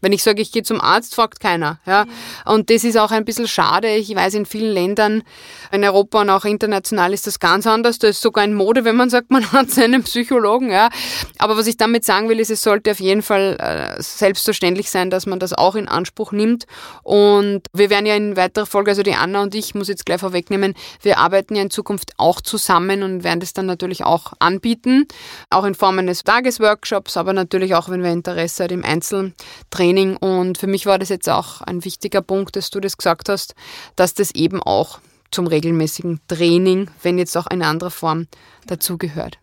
[0.02, 1.78] wenn ich sage, ich gehe zum Arzt, fragt keiner.
[1.86, 2.06] Ja?
[2.44, 3.94] Und das ist auch ein bisschen schade.
[3.94, 5.22] Ich weiß, in vielen Ländern,
[5.70, 8.00] in Europa und auch international ist das ganz anders.
[8.00, 10.70] Da ist sogar in Mode, wenn man sagt, man hat seinen Psychologen.
[10.70, 10.90] Ja?
[11.38, 15.08] Aber was ich damit sagen will, ist, es sollte auf jeden Fall äh, selbstverständlich sein,
[15.08, 16.66] dass man das auch in Anspruch nimmt.
[17.04, 20.20] Und wir werden ja in weiterer Folge, also die Anna und ich, muss jetzt gleich
[20.20, 25.06] vorwegnehmen, wir arbeiten ja in Zukunft auch zusammen und werden das dann natürlich auch anbieten.
[25.48, 30.16] Auch in Form eines Tagesworkshops, aber natürlich auch, wenn wir Interesse hat im Einzeltraining Training.
[30.16, 33.54] Und für mich war das jetzt auch ein wichtiger Punkt, dass du das gesagt hast,
[33.96, 35.00] dass das eben auch
[35.30, 38.26] zum regelmäßigen Training, wenn jetzt auch eine andere Form
[38.66, 39.38] dazugehört.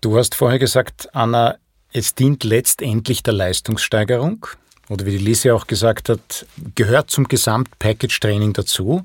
[0.00, 1.56] Du hast vorher gesagt, Anna,
[1.92, 4.46] es dient letztendlich der Leistungssteigerung
[4.88, 9.04] oder wie die Lise auch gesagt hat, gehört zum Gesamtpackage-Training dazu.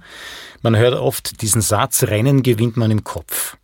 [0.61, 3.57] Man hört oft diesen Satz, Rennen gewinnt man im Kopf.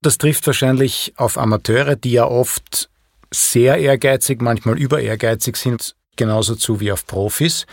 [0.00, 2.88] Das trifft wahrscheinlich auf Amateure, die ja oft
[3.32, 7.66] sehr ehrgeizig, manchmal über ehrgeizig sind, genauso zu wie auf Profis.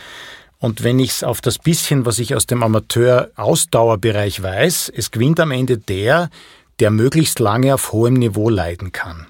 [0.58, 5.40] Und wenn ich es auf das bisschen, was ich aus dem Amateur-Ausdauerbereich weiß, es gewinnt
[5.40, 6.30] am Ende der,
[6.80, 9.26] der möglichst lange auf hohem Niveau leiden kann.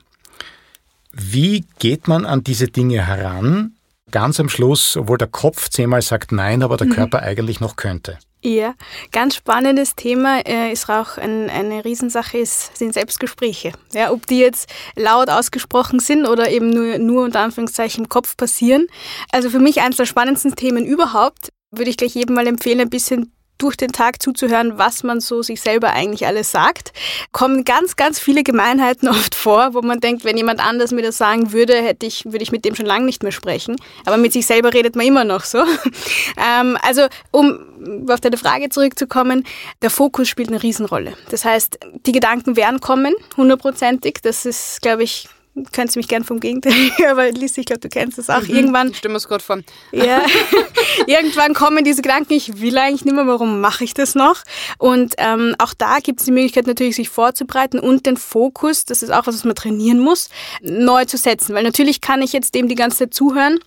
[1.12, 3.72] Wie geht man an diese Dinge heran?
[4.10, 6.92] Ganz am Schluss, obwohl der Kopf zehnmal sagt nein, aber der mhm.
[6.92, 8.18] Körper eigentlich noch könnte.
[8.46, 8.74] Ja,
[9.10, 13.72] ganz spannendes Thema äh, ist auch ein, eine Riesensache, ist, sind Selbstgespräche.
[13.94, 18.36] Ja, ob die jetzt laut ausgesprochen sind oder eben nur, nur unter Anführungszeichen im Kopf
[18.36, 18.86] passieren.
[19.32, 22.90] Also für mich eines der spannendsten Themen überhaupt, würde ich gleich jedem mal empfehlen, ein
[22.90, 26.92] bisschen durch den Tag zuzuhören, was man so sich selber eigentlich alles sagt,
[27.32, 31.16] kommen ganz, ganz viele Gemeinheiten oft vor, wo man denkt, wenn jemand anders mir das
[31.16, 33.76] sagen würde, hätte ich, würde ich mit dem schon lange nicht mehr sprechen.
[34.04, 35.58] Aber mit sich selber redet man immer noch so.
[36.36, 37.60] ähm, also, um
[38.08, 39.44] auf deine Frage zurückzukommen,
[39.82, 41.14] der Fokus spielt eine Riesenrolle.
[41.30, 44.18] Das heißt, die Gedanken werden kommen, hundertprozentig.
[44.22, 45.28] Das ist, glaube ich,
[45.72, 46.72] könntest mich gern vom Gegenteil,
[47.10, 48.42] aber Lisa, ich glaube, du kennst das auch.
[48.42, 48.90] Mhm, irgendwann.
[48.90, 49.60] Ich stimme es gerade vor.
[49.92, 50.22] Ja,
[51.06, 54.42] irgendwann kommen diese Gedanken, ich will eigentlich nicht mehr, warum mache ich das noch?
[54.78, 59.02] Und ähm, auch da gibt es die Möglichkeit natürlich, sich vorzubereiten und den Fokus, das
[59.02, 60.28] ist auch was, was man trainieren muss,
[60.60, 61.54] neu zu setzen.
[61.54, 63.60] Weil natürlich kann ich jetzt dem die ganze Zeit zuhören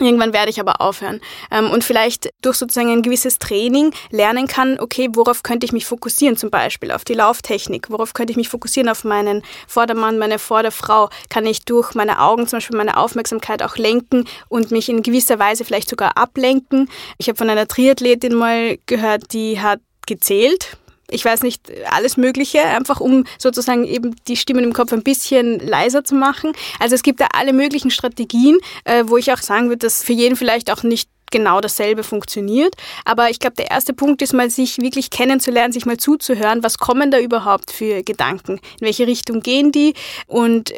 [0.00, 1.20] Irgendwann werde ich aber aufhören.
[1.50, 5.86] Ähm, und vielleicht durch sozusagen ein gewisses Training lernen kann, okay, worauf könnte ich mich
[5.86, 10.38] fokussieren, zum Beispiel auf die Lauftechnik, worauf könnte ich mich fokussieren, auf meinen Vordermann, meine
[10.38, 15.02] Vorderfrau, kann ich durch meine Augen zum Beispiel meine Aufmerksamkeit auch lenken und mich in
[15.02, 16.88] gewisser Weise vielleicht sogar ablenken.
[17.18, 20.76] Ich habe von einer Triathletin mal gehört, die hat gezählt
[21.10, 25.58] ich weiß nicht, alles Mögliche, einfach um sozusagen eben die Stimmen im Kopf ein bisschen
[25.58, 26.52] leiser zu machen.
[26.78, 30.12] Also es gibt da alle möglichen Strategien, äh, wo ich auch sagen würde, dass für
[30.12, 32.74] jeden vielleicht auch nicht genau dasselbe funktioniert.
[33.04, 36.78] Aber ich glaube, der erste Punkt ist mal, sich wirklich kennenzulernen, sich mal zuzuhören, was
[36.78, 39.94] kommen da überhaupt für Gedanken, in welche Richtung gehen die
[40.26, 40.72] und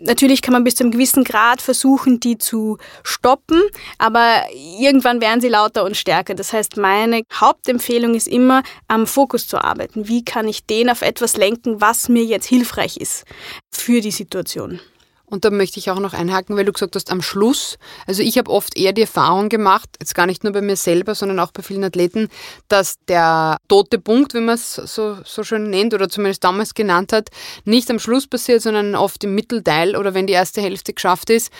[0.00, 3.62] Natürlich kann man bis zu einem gewissen Grad versuchen, die zu stoppen,
[3.98, 6.34] aber irgendwann werden sie lauter und stärker.
[6.34, 10.08] Das heißt, meine Hauptempfehlung ist immer, am Fokus zu arbeiten.
[10.08, 13.24] Wie kann ich den auf etwas lenken, was mir jetzt hilfreich ist
[13.70, 14.80] für die Situation?
[15.26, 18.36] Und da möchte ich auch noch einhaken, weil du gesagt hast, am Schluss, also ich
[18.36, 21.50] habe oft eher die Erfahrung gemacht, jetzt gar nicht nur bei mir selber, sondern auch
[21.50, 22.28] bei vielen Athleten,
[22.68, 27.12] dass der tote Punkt, wie man es so, so schön nennt oder zumindest damals genannt
[27.12, 27.30] hat,
[27.64, 31.50] nicht am Schluss passiert, sondern oft im Mittelteil oder wenn die erste Hälfte geschafft ist.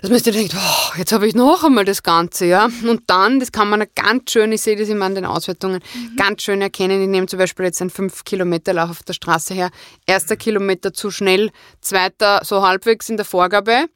[0.00, 2.68] Dass man sich denkt, oh, jetzt habe ich noch einmal das Ganze, ja.
[2.86, 6.16] Und dann, das kann man ganz schön, ich sehe das immer an den Auswertungen, mhm.
[6.16, 7.02] ganz schön erkennen.
[7.02, 9.70] Ich nehme zum Beispiel jetzt einen 5-Kilometer-Lauf auf der Straße her.
[10.06, 11.50] Erster Kilometer zu schnell,
[11.80, 13.86] zweiter so halbwegs in der Vorgabe.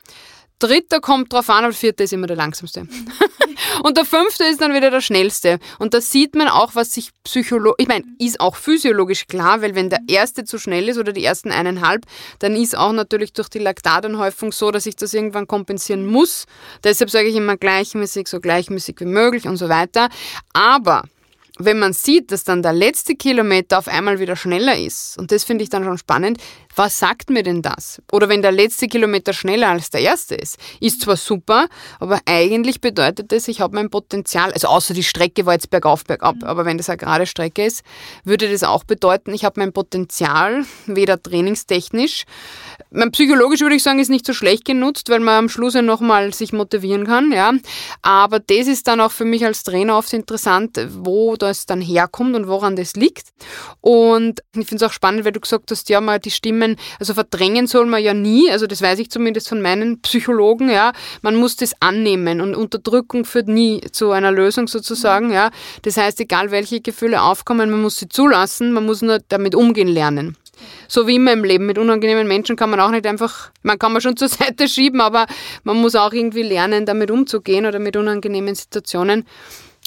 [0.59, 2.89] Dritter kommt drauf an, aber vierter ist immer der langsamste.
[3.83, 5.59] und der fünfte ist dann wieder der schnellste.
[5.79, 9.75] Und da sieht man auch, was sich psychologisch, ich meine, ist auch physiologisch klar, weil
[9.75, 12.07] wenn der erste zu schnell ist oder die ersten eineinhalb,
[12.39, 16.47] dann ist auch natürlich durch die Laktatanhäufung so, dass ich das irgendwann kompensieren muss.
[16.85, 20.09] Deshalb sage ich immer gleichmäßig, so gleichmäßig wie möglich und so weiter.
[20.55, 21.03] Aber
[21.59, 25.45] wenn man sieht, dass dann der letzte Kilometer auf einmal wieder schneller ist, und das
[25.45, 26.39] finde ich dann schon spannend,
[26.77, 28.03] was sagt mir denn das?
[28.13, 32.83] Oder wenn der letzte Kilometer schneller als der erste ist, ist zwar super, aber eigentlich
[32.83, 36.67] bedeutet das, ich habe mein Potenzial, also außer die Strecke war jetzt bergauf, bergab, aber
[36.67, 37.83] wenn das eine gerade Strecke ist,
[38.25, 42.25] würde das auch bedeuten, ich habe mein Potenzial, weder trainingstechnisch,
[42.91, 45.83] mein psychologisch würde ich sagen, ist nicht so schlecht genutzt, weil man am Schluss ja
[45.83, 47.53] nochmal sich motivieren kann, ja.
[48.03, 52.37] Aber das ist dann auch für mich als Trainer oft interessant, wo das dann herkommt
[52.37, 53.29] und woran das liegt.
[53.81, 56.77] Und ich finde es auch spannend, weil du gesagt hast, ja, mal die Stimme Themen,
[56.99, 60.93] also verdrängen soll man ja nie, also das weiß ich zumindest von meinen Psychologen, ja.
[61.23, 65.51] Man muss das annehmen und Unterdrückung führt nie zu einer Lösung sozusagen, ja.
[65.83, 69.89] Das heißt, egal welche Gefühle aufkommen, man muss sie zulassen, man muss nur damit umgehen
[69.89, 70.37] lernen.
[70.89, 71.67] So wie immer im Leben.
[71.67, 75.01] Mit unangenehmen Menschen kann man auch nicht einfach, man kann man schon zur Seite schieben,
[75.01, 75.27] aber
[75.65, 79.27] man muss auch irgendwie lernen, damit umzugehen oder mit unangenehmen Situationen.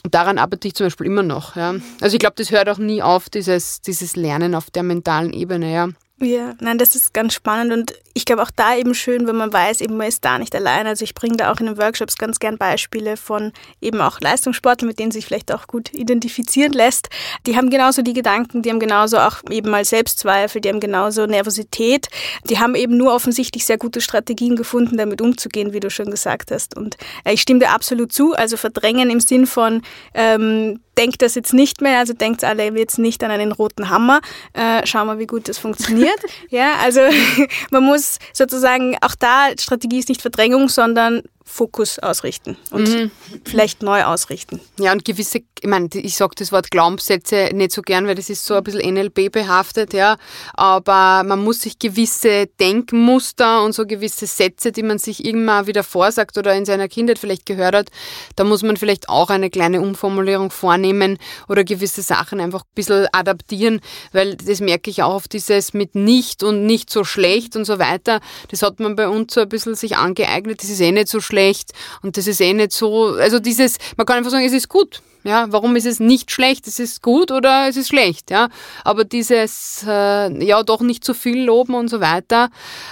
[0.03, 1.55] Und daran arbeite ich zum Beispiel immer noch.
[1.55, 1.75] Ja.
[1.99, 5.73] Also ich glaube, das hört auch nie auf, dieses, dieses Lernen auf der mentalen Ebene.
[5.73, 5.89] Ja.
[6.21, 9.53] Ja, nein, das ist ganz spannend und ich glaube auch da eben schön, wenn man
[9.53, 10.85] weiß, eben man ist da nicht allein.
[10.85, 14.89] Also ich bringe da auch in den Workshops ganz gern Beispiele von eben auch Leistungssportlern,
[14.89, 17.07] mit denen sich vielleicht auch gut identifizieren lässt.
[17.45, 21.25] Die haben genauso die Gedanken, die haben genauso auch eben mal Selbstzweifel, die haben genauso
[21.25, 22.07] Nervosität.
[22.49, 26.51] Die haben eben nur offensichtlich sehr gute Strategien gefunden, damit umzugehen, wie du schon gesagt
[26.51, 26.75] hast.
[26.75, 28.33] Und äh, ich stimme dir absolut zu.
[28.33, 32.99] Also verdrängen im Sinn von ähm, denkt das jetzt nicht mehr, also denkt alle jetzt
[32.99, 34.19] nicht an einen roten Hammer.
[34.53, 36.19] Äh, schauen wir, wie gut das funktioniert.
[36.49, 36.99] ja, also
[37.71, 43.11] man muss sozusagen auch da Strategie ist nicht Verdrängung, sondern Fokus ausrichten und mhm.
[43.43, 44.61] vielleicht neu ausrichten.
[44.79, 48.29] Ja, und gewisse, ich meine, ich sage das Wort Glaubenssätze nicht so gern, weil das
[48.29, 50.17] ist so ein bisschen NLP behaftet, ja,
[50.53, 55.83] aber man muss sich gewisse Denkmuster und so gewisse Sätze, die man sich irgendwann wieder
[55.83, 57.89] vorsagt oder in seiner Kindheit vielleicht gehört hat,
[58.35, 63.07] da muss man vielleicht auch eine kleine Umformulierung vornehmen oder gewisse Sachen einfach ein bisschen
[63.11, 63.81] adaptieren,
[64.13, 67.79] weil das merke ich auch auf dieses mit nicht und nicht so schlecht und so
[67.79, 71.07] weiter, das hat man bei uns so ein bisschen sich angeeignet, das ist eh nicht
[71.07, 71.71] so schlecht schlecht
[72.01, 75.01] und das ist eh nicht so, also dieses, man kann einfach sagen, es ist gut.
[75.23, 76.65] Ja, warum ist es nicht schlecht?
[76.67, 78.47] Es ist gut oder es ist schlecht, ja.
[78.85, 82.49] Aber dieses, äh, ja, doch nicht zu viel loben und so weiter.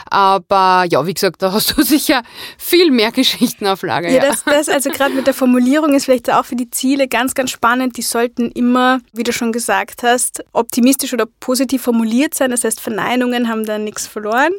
[0.09, 2.23] Aber ja, wie gesagt, da hast du sicher
[2.57, 4.09] viel mehr Geschichten auf Lager.
[4.09, 4.29] Ja, ja.
[4.29, 7.51] Das, das, also gerade mit der Formulierung ist vielleicht auch für die Ziele ganz, ganz
[7.51, 7.95] spannend.
[7.95, 12.51] Die sollten immer, wie du schon gesagt hast, optimistisch oder positiv formuliert sein.
[12.51, 14.51] Das heißt, Verneinungen haben da nichts verloren.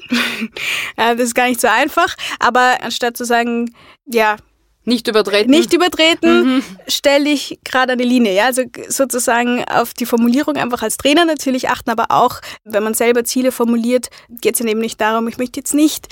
[0.97, 2.17] das ist gar nicht so einfach.
[2.39, 3.75] Aber anstatt zu sagen,
[4.07, 4.37] ja,
[4.85, 5.51] nicht übertreten.
[5.51, 6.65] Nicht übertreten, mhm.
[6.87, 8.35] stelle ich gerade eine Linie.
[8.35, 8.47] Ja?
[8.47, 13.25] Also sozusagen auf die Formulierung einfach als Trainer natürlich achten, aber auch, wenn man selber
[13.25, 14.09] Ziele formuliert,
[14.41, 16.09] geht es ja eben nicht darum, ich möchte jetzt nicht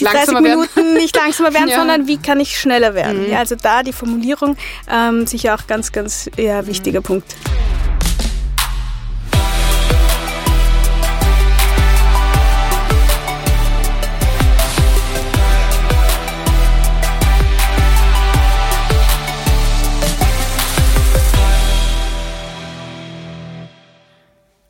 [0.00, 0.94] die langsamer 30 Minuten werden.
[0.94, 1.76] nicht langsamer werden, ja.
[1.76, 3.24] sondern wie kann ich schneller werden.
[3.24, 3.30] Mhm.
[3.30, 4.56] Ja, also da die Formulierung
[4.90, 7.04] ähm, sicher auch ganz, ganz ja, wichtiger mhm.
[7.04, 7.36] Punkt.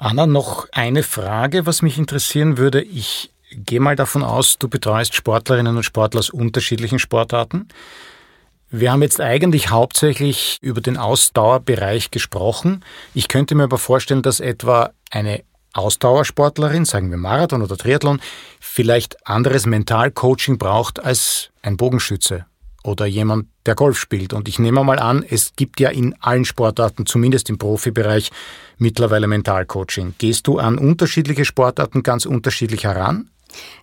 [0.03, 2.81] Anna, noch eine Frage, was mich interessieren würde.
[2.81, 7.69] Ich gehe mal davon aus, du betreust Sportlerinnen und Sportler aus unterschiedlichen Sportarten.
[8.71, 12.83] Wir haben jetzt eigentlich hauptsächlich über den Ausdauerbereich gesprochen.
[13.13, 15.43] Ich könnte mir aber vorstellen, dass etwa eine
[15.75, 18.23] Ausdauersportlerin, sagen wir Marathon oder Triathlon,
[18.59, 22.47] vielleicht anderes Mentalcoaching braucht als ein Bogenschütze
[22.85, 24.33] oder jemand, der Golf spielt.
[24.33, 28.31] Und ich nehme mal an, es gibt ja in allen Sportarten, zumindest im Profibereich,
[28.79, 30.15] mittlerweile Mentalcoaching.
[30.19, 33.31] Gehst du an unterschiedliche Sportarten ganz unterschiedlich heran?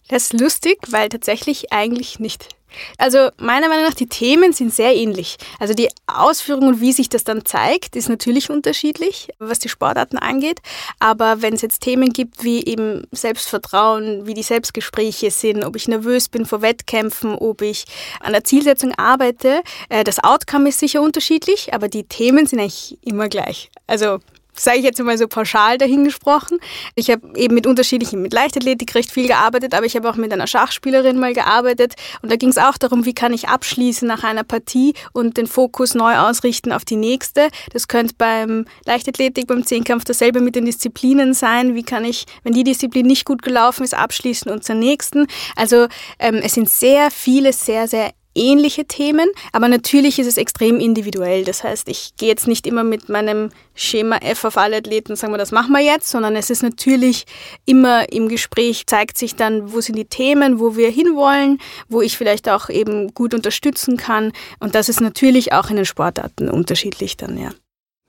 [0.08, 2.50] Das ist lustig, weil tatsächlich eigentlich nicht.
[2.98, 5.38] Also meiner Meinung nach, die Themen sind sehr ähnlich.
[5.60, 10.18] Also die Ausführung und wie sich das dann zeigt, ist natürlich unterschiedlich, was die Sportarten
[10.18, 10.60] angeht.
[11.00, 15.88] Aber wenn es jetzt Themen gibt wie eben Selbstvertrauen, wie die Selbstgespräche sind, ob ich
[15.88, 17.86] nervös bin vor Wettkämpfen, ob ich
[18.20, 22.98] an der Zielsetzung arbeite, äh, das Outcome ist sicher unterschiedlich, aber die Themen sind eigentlich
[23.02, 23.70] immer gleich.
[23.88, 24.20] Also
[24.60, 26.60] sage ich jetzt mal so pauschal dahingesprochen.
[26.96, 30.32] Ich habe eben mit unterschiedlichen, mit Leichtathletik recht viel gearbeitet, aber ich habe auch mit
[30.34, 34.24] einer Schachspielerin mal gearbeitet und da ging es auch darum, wie kann ich abschließen nach
[34.24, 37.50] einer Partie und den Fokus neu ausrichten auf die nächste.
[37.72, 41.76] Das könnte beim Leichtathletik, beim Zehnkampf dasselbe mit den Disziplinen sein.
[41.76, 45.28] Wie kann ich, wenn die Disziplin nicht gut gelaufen ist, abschließen und zur nächsten.
[45.56, 45.88] Also
[46.20, 51.44] ähm, es sind sehr viele, sehr, sehr ähnliche Themen, aber natürlich ist es extrem individuell.
[51.44, 55.16] Das heißt, ich gehe jetzt nicht immer mit meinem Schema F auf alle Athleten und
[55.18, 57.26] sagen wir, das machen wir jetzt, sondern es ist natürlich
[57.66, 61.60] immer im Gespräch zeigt sich dann, wo sind die Themen, wo wir hinwollen,
[61.90, 64.32] wo ich vielleicht auch eben gut unterstützen kann.
[64.60, 67.52] Und das ist natürlich auch in den Sportarten unterschiedlich dann, ja.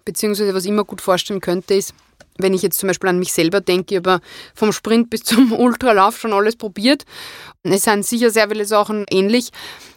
[0.04, 1.92] Beziehungsweise was ich mir gut vorstellen könnte, ist,
[2.38, 4.20] wenn ich jetzt zum Beispiel an mich selber denke, habe
[4.54, 7.04] vom Sprint bis zum Ultralauf schon alles probiert.
[7.62, 9.50] Es sind sicher sehr viele Sachen ähnlich.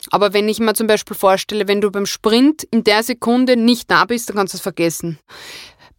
[0.09, 3.89] Aber wenn ich mir zum Beispiel vorstelle, wenn du beim Sprint in der Sekunde nicht
[3.89, 5.19] da bist, dann kannst du es vergessen.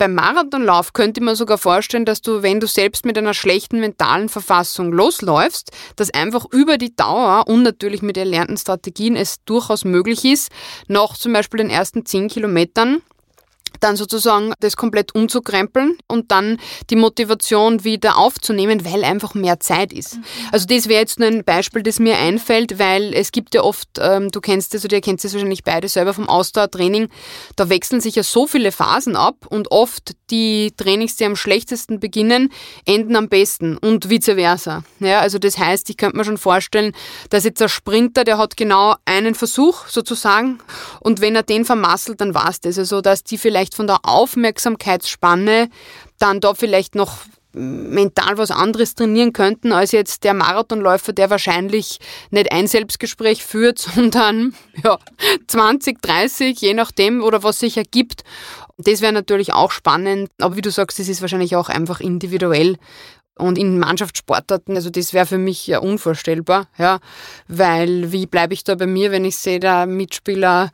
[0.02, 3.78] Beim Marathonlauf könnte ich mir sogar vorstellen, dass du, wenn du selbst mit einer schlechten
[3.78, 9.84] mentalen Verfassung losläufst, dass einfach über die Dauer und natürlich mit erlernten Strategien es durchaus
[9.84, 10.50] möglich ist,
[10.88, 13.00] noch zum Beispiel den ersten zehn Kilometern
[13.82, 16.58] dann sozusagen das komplett umzukrempeln und dann
[16.90, 20.16] die Motivation wieder aufzunehmen, weil einfach mehr Zeit ist.
[20.16, 20.24] Mhm.
[20.52, 23.88] Also das wäre jetzt nur ein Beispiel, das mir einfällt, weil es gibt ja oft,
[23.98, 27.08] ähm, du kennst das oder ihr kennt das wahrscheinlich beide selber vom Ausdauertraining,
[27.56, 32.00] da wechseln sich ja so viele Phasen ab und oft die Trainings, die am schlechtesten
[32.00, 32.52] beginnen,
[32.86, 34.84] enden am besten und vice versa.
[35.00, 36.92] Ja, also das heißt, ich könnte mir schon vorstellen,
[37.30, 40.58] dass jetzt ein Sprinter, der hat genau einen Versuch sozusagen
[41.00, 42.78] und wenn er den vermasselt, dann war es das.
[42.78, 45.68] Also dass die vielleicht vielleicht von der Aufmerksamkeitsspanne
[46.18, 47.18] dann da vielleicht noch
[47.54, 51.98] mental was anderes trainieren könnten als jetzt der Marathonläufer, der wahrscheinlich
[52.30, 54.98] nicht ein Selbstgespräch führt, sondern ja,
[55.48, 58.22] 20, 30, je nachdem oder was sich ergibt.
[58.78, 62.76] Das wäre natürlich auch spannend, aber wie du sagst, das ist wahrscheinlich auch einfach individuell.
[63.36, 67.00] Und in Mannschaftssportarten, also das wäre für mich ja unvorstellbar, ja,
[67.48, 70.70] weil wie bleibe ich da bei mir, wenn ich sehe, der Mitspieler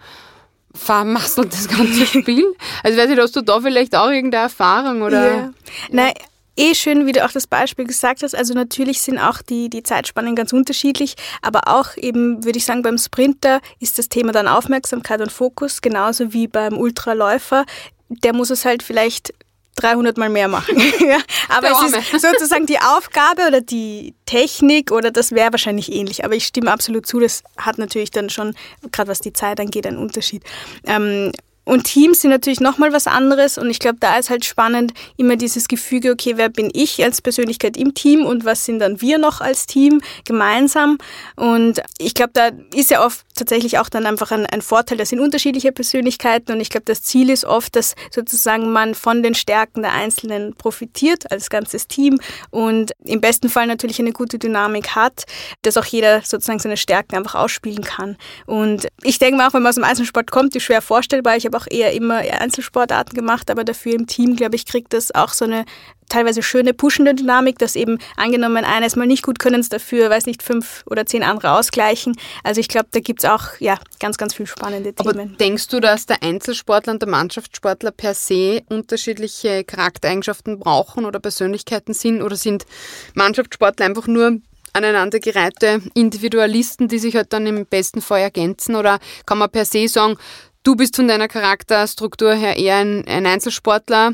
[0.78, 2.54] vermasselt das ganze Spiel.
[2.82, 5.36] Also weiß nicht, hast du da vielleicht auch irgendeine Erfahrung oder?
[5.36, 5.50] Ja.
[5.90, 6.12] Nein,
[6.56, 8.34] eh schön, wie du auch das Beispiel gesagt hast.
[8.34, 12.82] Also natürlich sind auch die, die Zeitspannen ganz unterschiedlich, aber auch eben, würde ich sagen,
[12.82, 17.64] beim Sprinter ist das Thema dann Aufmerksamkeit und Fokus, genauso wie beim Ultraläufer.
[18.08, 19.34] Der muss es halt vielleicht
[19.80, 20.76] 300 Mal mehr machen.
[21.48, 26.24] aber es ist sozusagen die Aufgabe oder die Technik oder das wäre wahrscheinlich ähnlich.
[26.24, 28.54] Aber ich stimme absolut zu, das hat natürlich dann schon,
[28.92, 30.42] gerade was die Zeit angeht, einen Unterschied.
[30.86, 31.32] Ähm,
[31.68, 35.36] und Teams sind natürlich nochmal was anderes und ich glaube, da ist halt spannend immer
[35.36, 39.18] dieses Gefüge, okay, wer bin ich als Persönlichkeit im Team und was sind dann wir
[39.18, 40.96] noch als Team gemeinsam?
[41.36, 45.10] Und ich glaube, da ist ja oft tatsächlich auch dann einfach ein, ein Vorteil, das
[45.10, 49.34] sind unterschiedliche Persönlichkeiten und ich glaube, das Ziel ist oft, dass sozusagen man von den
[49.34, 52.18] Stärken der Einzelnen profitiert als ganzes Team
[52.50, 55.24] und im besten Fall natürlich eine gute Dynamik hat,
[55.62, 58.16] dass auch jeder sozusagen seine Stärken einfach ausspielen kann.
[58.46, 61.36] Und ich denke mal auch, wenn man aus dem Einzelsport kommt, ist schwer vorstellbar.
[61.36, 65.14] Ich habe auch eher immer Einzelsportarten gemacht, aber dafür im Team, glaube ich, kriegt das
[65.14, 65.64] auch so eine
[66.08, 70.26] teilweise schöne pushende Dynamik, dass eben angenommen eines mal nicht gut können es dafür, weiß
[70.26, 72.16] nicht, fünf oder zehn andere ausgleichen.
[72.44, 75.08] Also ich glaube, da gibt es auch ja, ganz, ganz viel spannende Themen.
[75.08, 81.20] Aber denkst du, dass der Einzelsportler und der Mannschaftssportler per se unterschiedliche Charaktereigenschaften brauchen oder
[81.20, 82.66] Persönlichkeiten sind oder sind
[83.14, 84.38] Mannschaftssportler einfach nur
[84.74, 88.76] aneinandergereihte Individualisten, die sich halt dann im besten Fall ergänzen?
[88.76, 90.18] Oder kann man per se sagen,
[90.64, 94.12] Du bist von deiner Charakterstruktur her eher ein, ein Einzelsportler,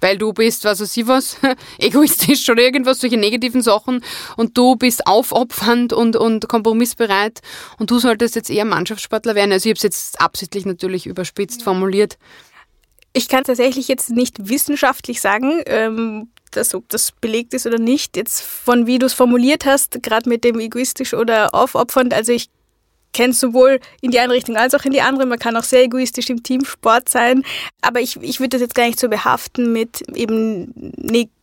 [0.00, 1.36] weil du bist, was weiß ich was,
[1.78, 4.04] egoistisch oder irgendwas, solche negativen Sachen
[4.36, 7.40] und du bist aufopfernd und, und kompromissbereit
[7.78, 9.52] und du solltest jetzt eher Mannschaftssportler werden.
[9.52, 12.18] Also ich habe es jetzt absichtlich natürlich überspitzt formuliert.
[13.12, 18.16] Ich kann tatsächlich jetzt nicht wissenschaftlich sagen, ähm, dass, ob das belegt ist oder nicht.
[18.16, 22.50] Jetzt von wie du es formuliert hast, gerade mit dem egoistisch oder aufopfernd, also ich
[23.12, 25.26] kenne sowohl in die eine Richtung als auch in die andere.
[25.26, 27.42] Man kann auch sehr egoistisch im Teamsport sein.
[27.80, 30.72] Aber ich, ich würde das jetzt gar nicht so behaften mit eben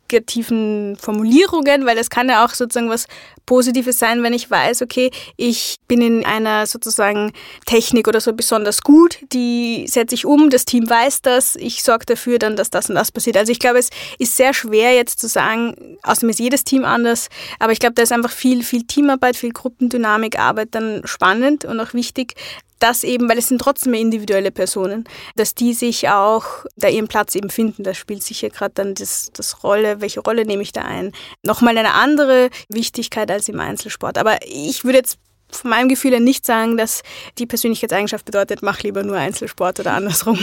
[0.08, 3.08] negativen Formulierungen, weil das kann ja auch sozusagen was
[3.45, 7.32] Positives sein, wenn ich weiß, okay, ich bin in einer sozusagen
[7.66, 12.05] Technik oder so besonders gut, die setze ich um, das Team weiß das, ich sorge
[12.05, 13.38] dafür dann, dass das und das passiert.
[13.38, 13.89] Also ich glaube, es
[14.20, 17.30] ist sehr schwer jetzt zu sagen, außerdem ist jedes Team anders,
[17.60, 21.80] aber ich glaube, da ist einfach viel, viel Teamarbeit, viel Gruppendynamik, Arbeit dann spannend und
[21.80, 22.34] auch wichtig,
[22.80, 25.05] dass eben, weil es sind trotzdem individuelle Personen,
[25.36, 27.84] dass die sich auch da ihren Platz eben finden.
[27.84, 31.11] Da spielt sicher gerade dann das, das Rolle, welche Rolle nehme ich da ein.
[31.43, 34.17] Nochmal eine andere Wichtigkeit als im Einzelsport.
[34.17, 35.17] Aber ich würde jetzt
[35.49, 37.03] von meinem Gefühl her nicht sagen, dass
[37.38, 40.39] die Persönlichkeitseigenschaft bedeutet, mach lieber nur Einzelsport oder andersrum.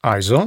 [0.00, 0.46] Also,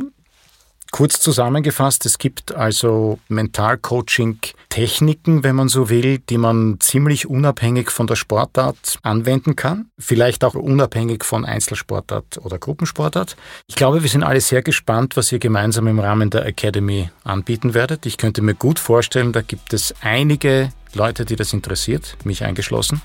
[0.91, 8.07] Kurz zusammengefasst, es gibt also Mentalcoaching-Techniken, wenn man so will, die man ziemlich unabhängig von
[8.07, 13.37] der Sportart anwenden kann, vielleicht auch unabhängig von Einzelsportart oder Gruppensportart.
[13.67, 17.73] Ich glaube, wir sind alle sehr gespannt, was ihr gemeinsam im Rahmen der Academy anbieten
[17.73, 18.05] werdet.
[18.05, 23.01] Ich könnte mir gut vorstellen, da gibt es einige Leute, die das interessiert, mich eingeschlossen.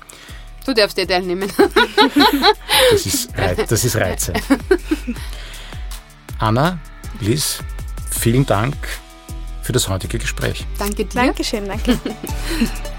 [0.65, 1.49] Du darfst dir teilnehmen.
[2.91, 3.29] das, ist,
[3.69, 4.33] das ist Reize.
[6.39, 6.79] Anna,
[7.21, 7.59] Liz,
[8.17, 8.75] vielen Dank
[9.61, 10.65] für das heutige Gespräch.
[10.79, 11.21] Danke dir.
[11.21, 11.99] Dankeschön, danke.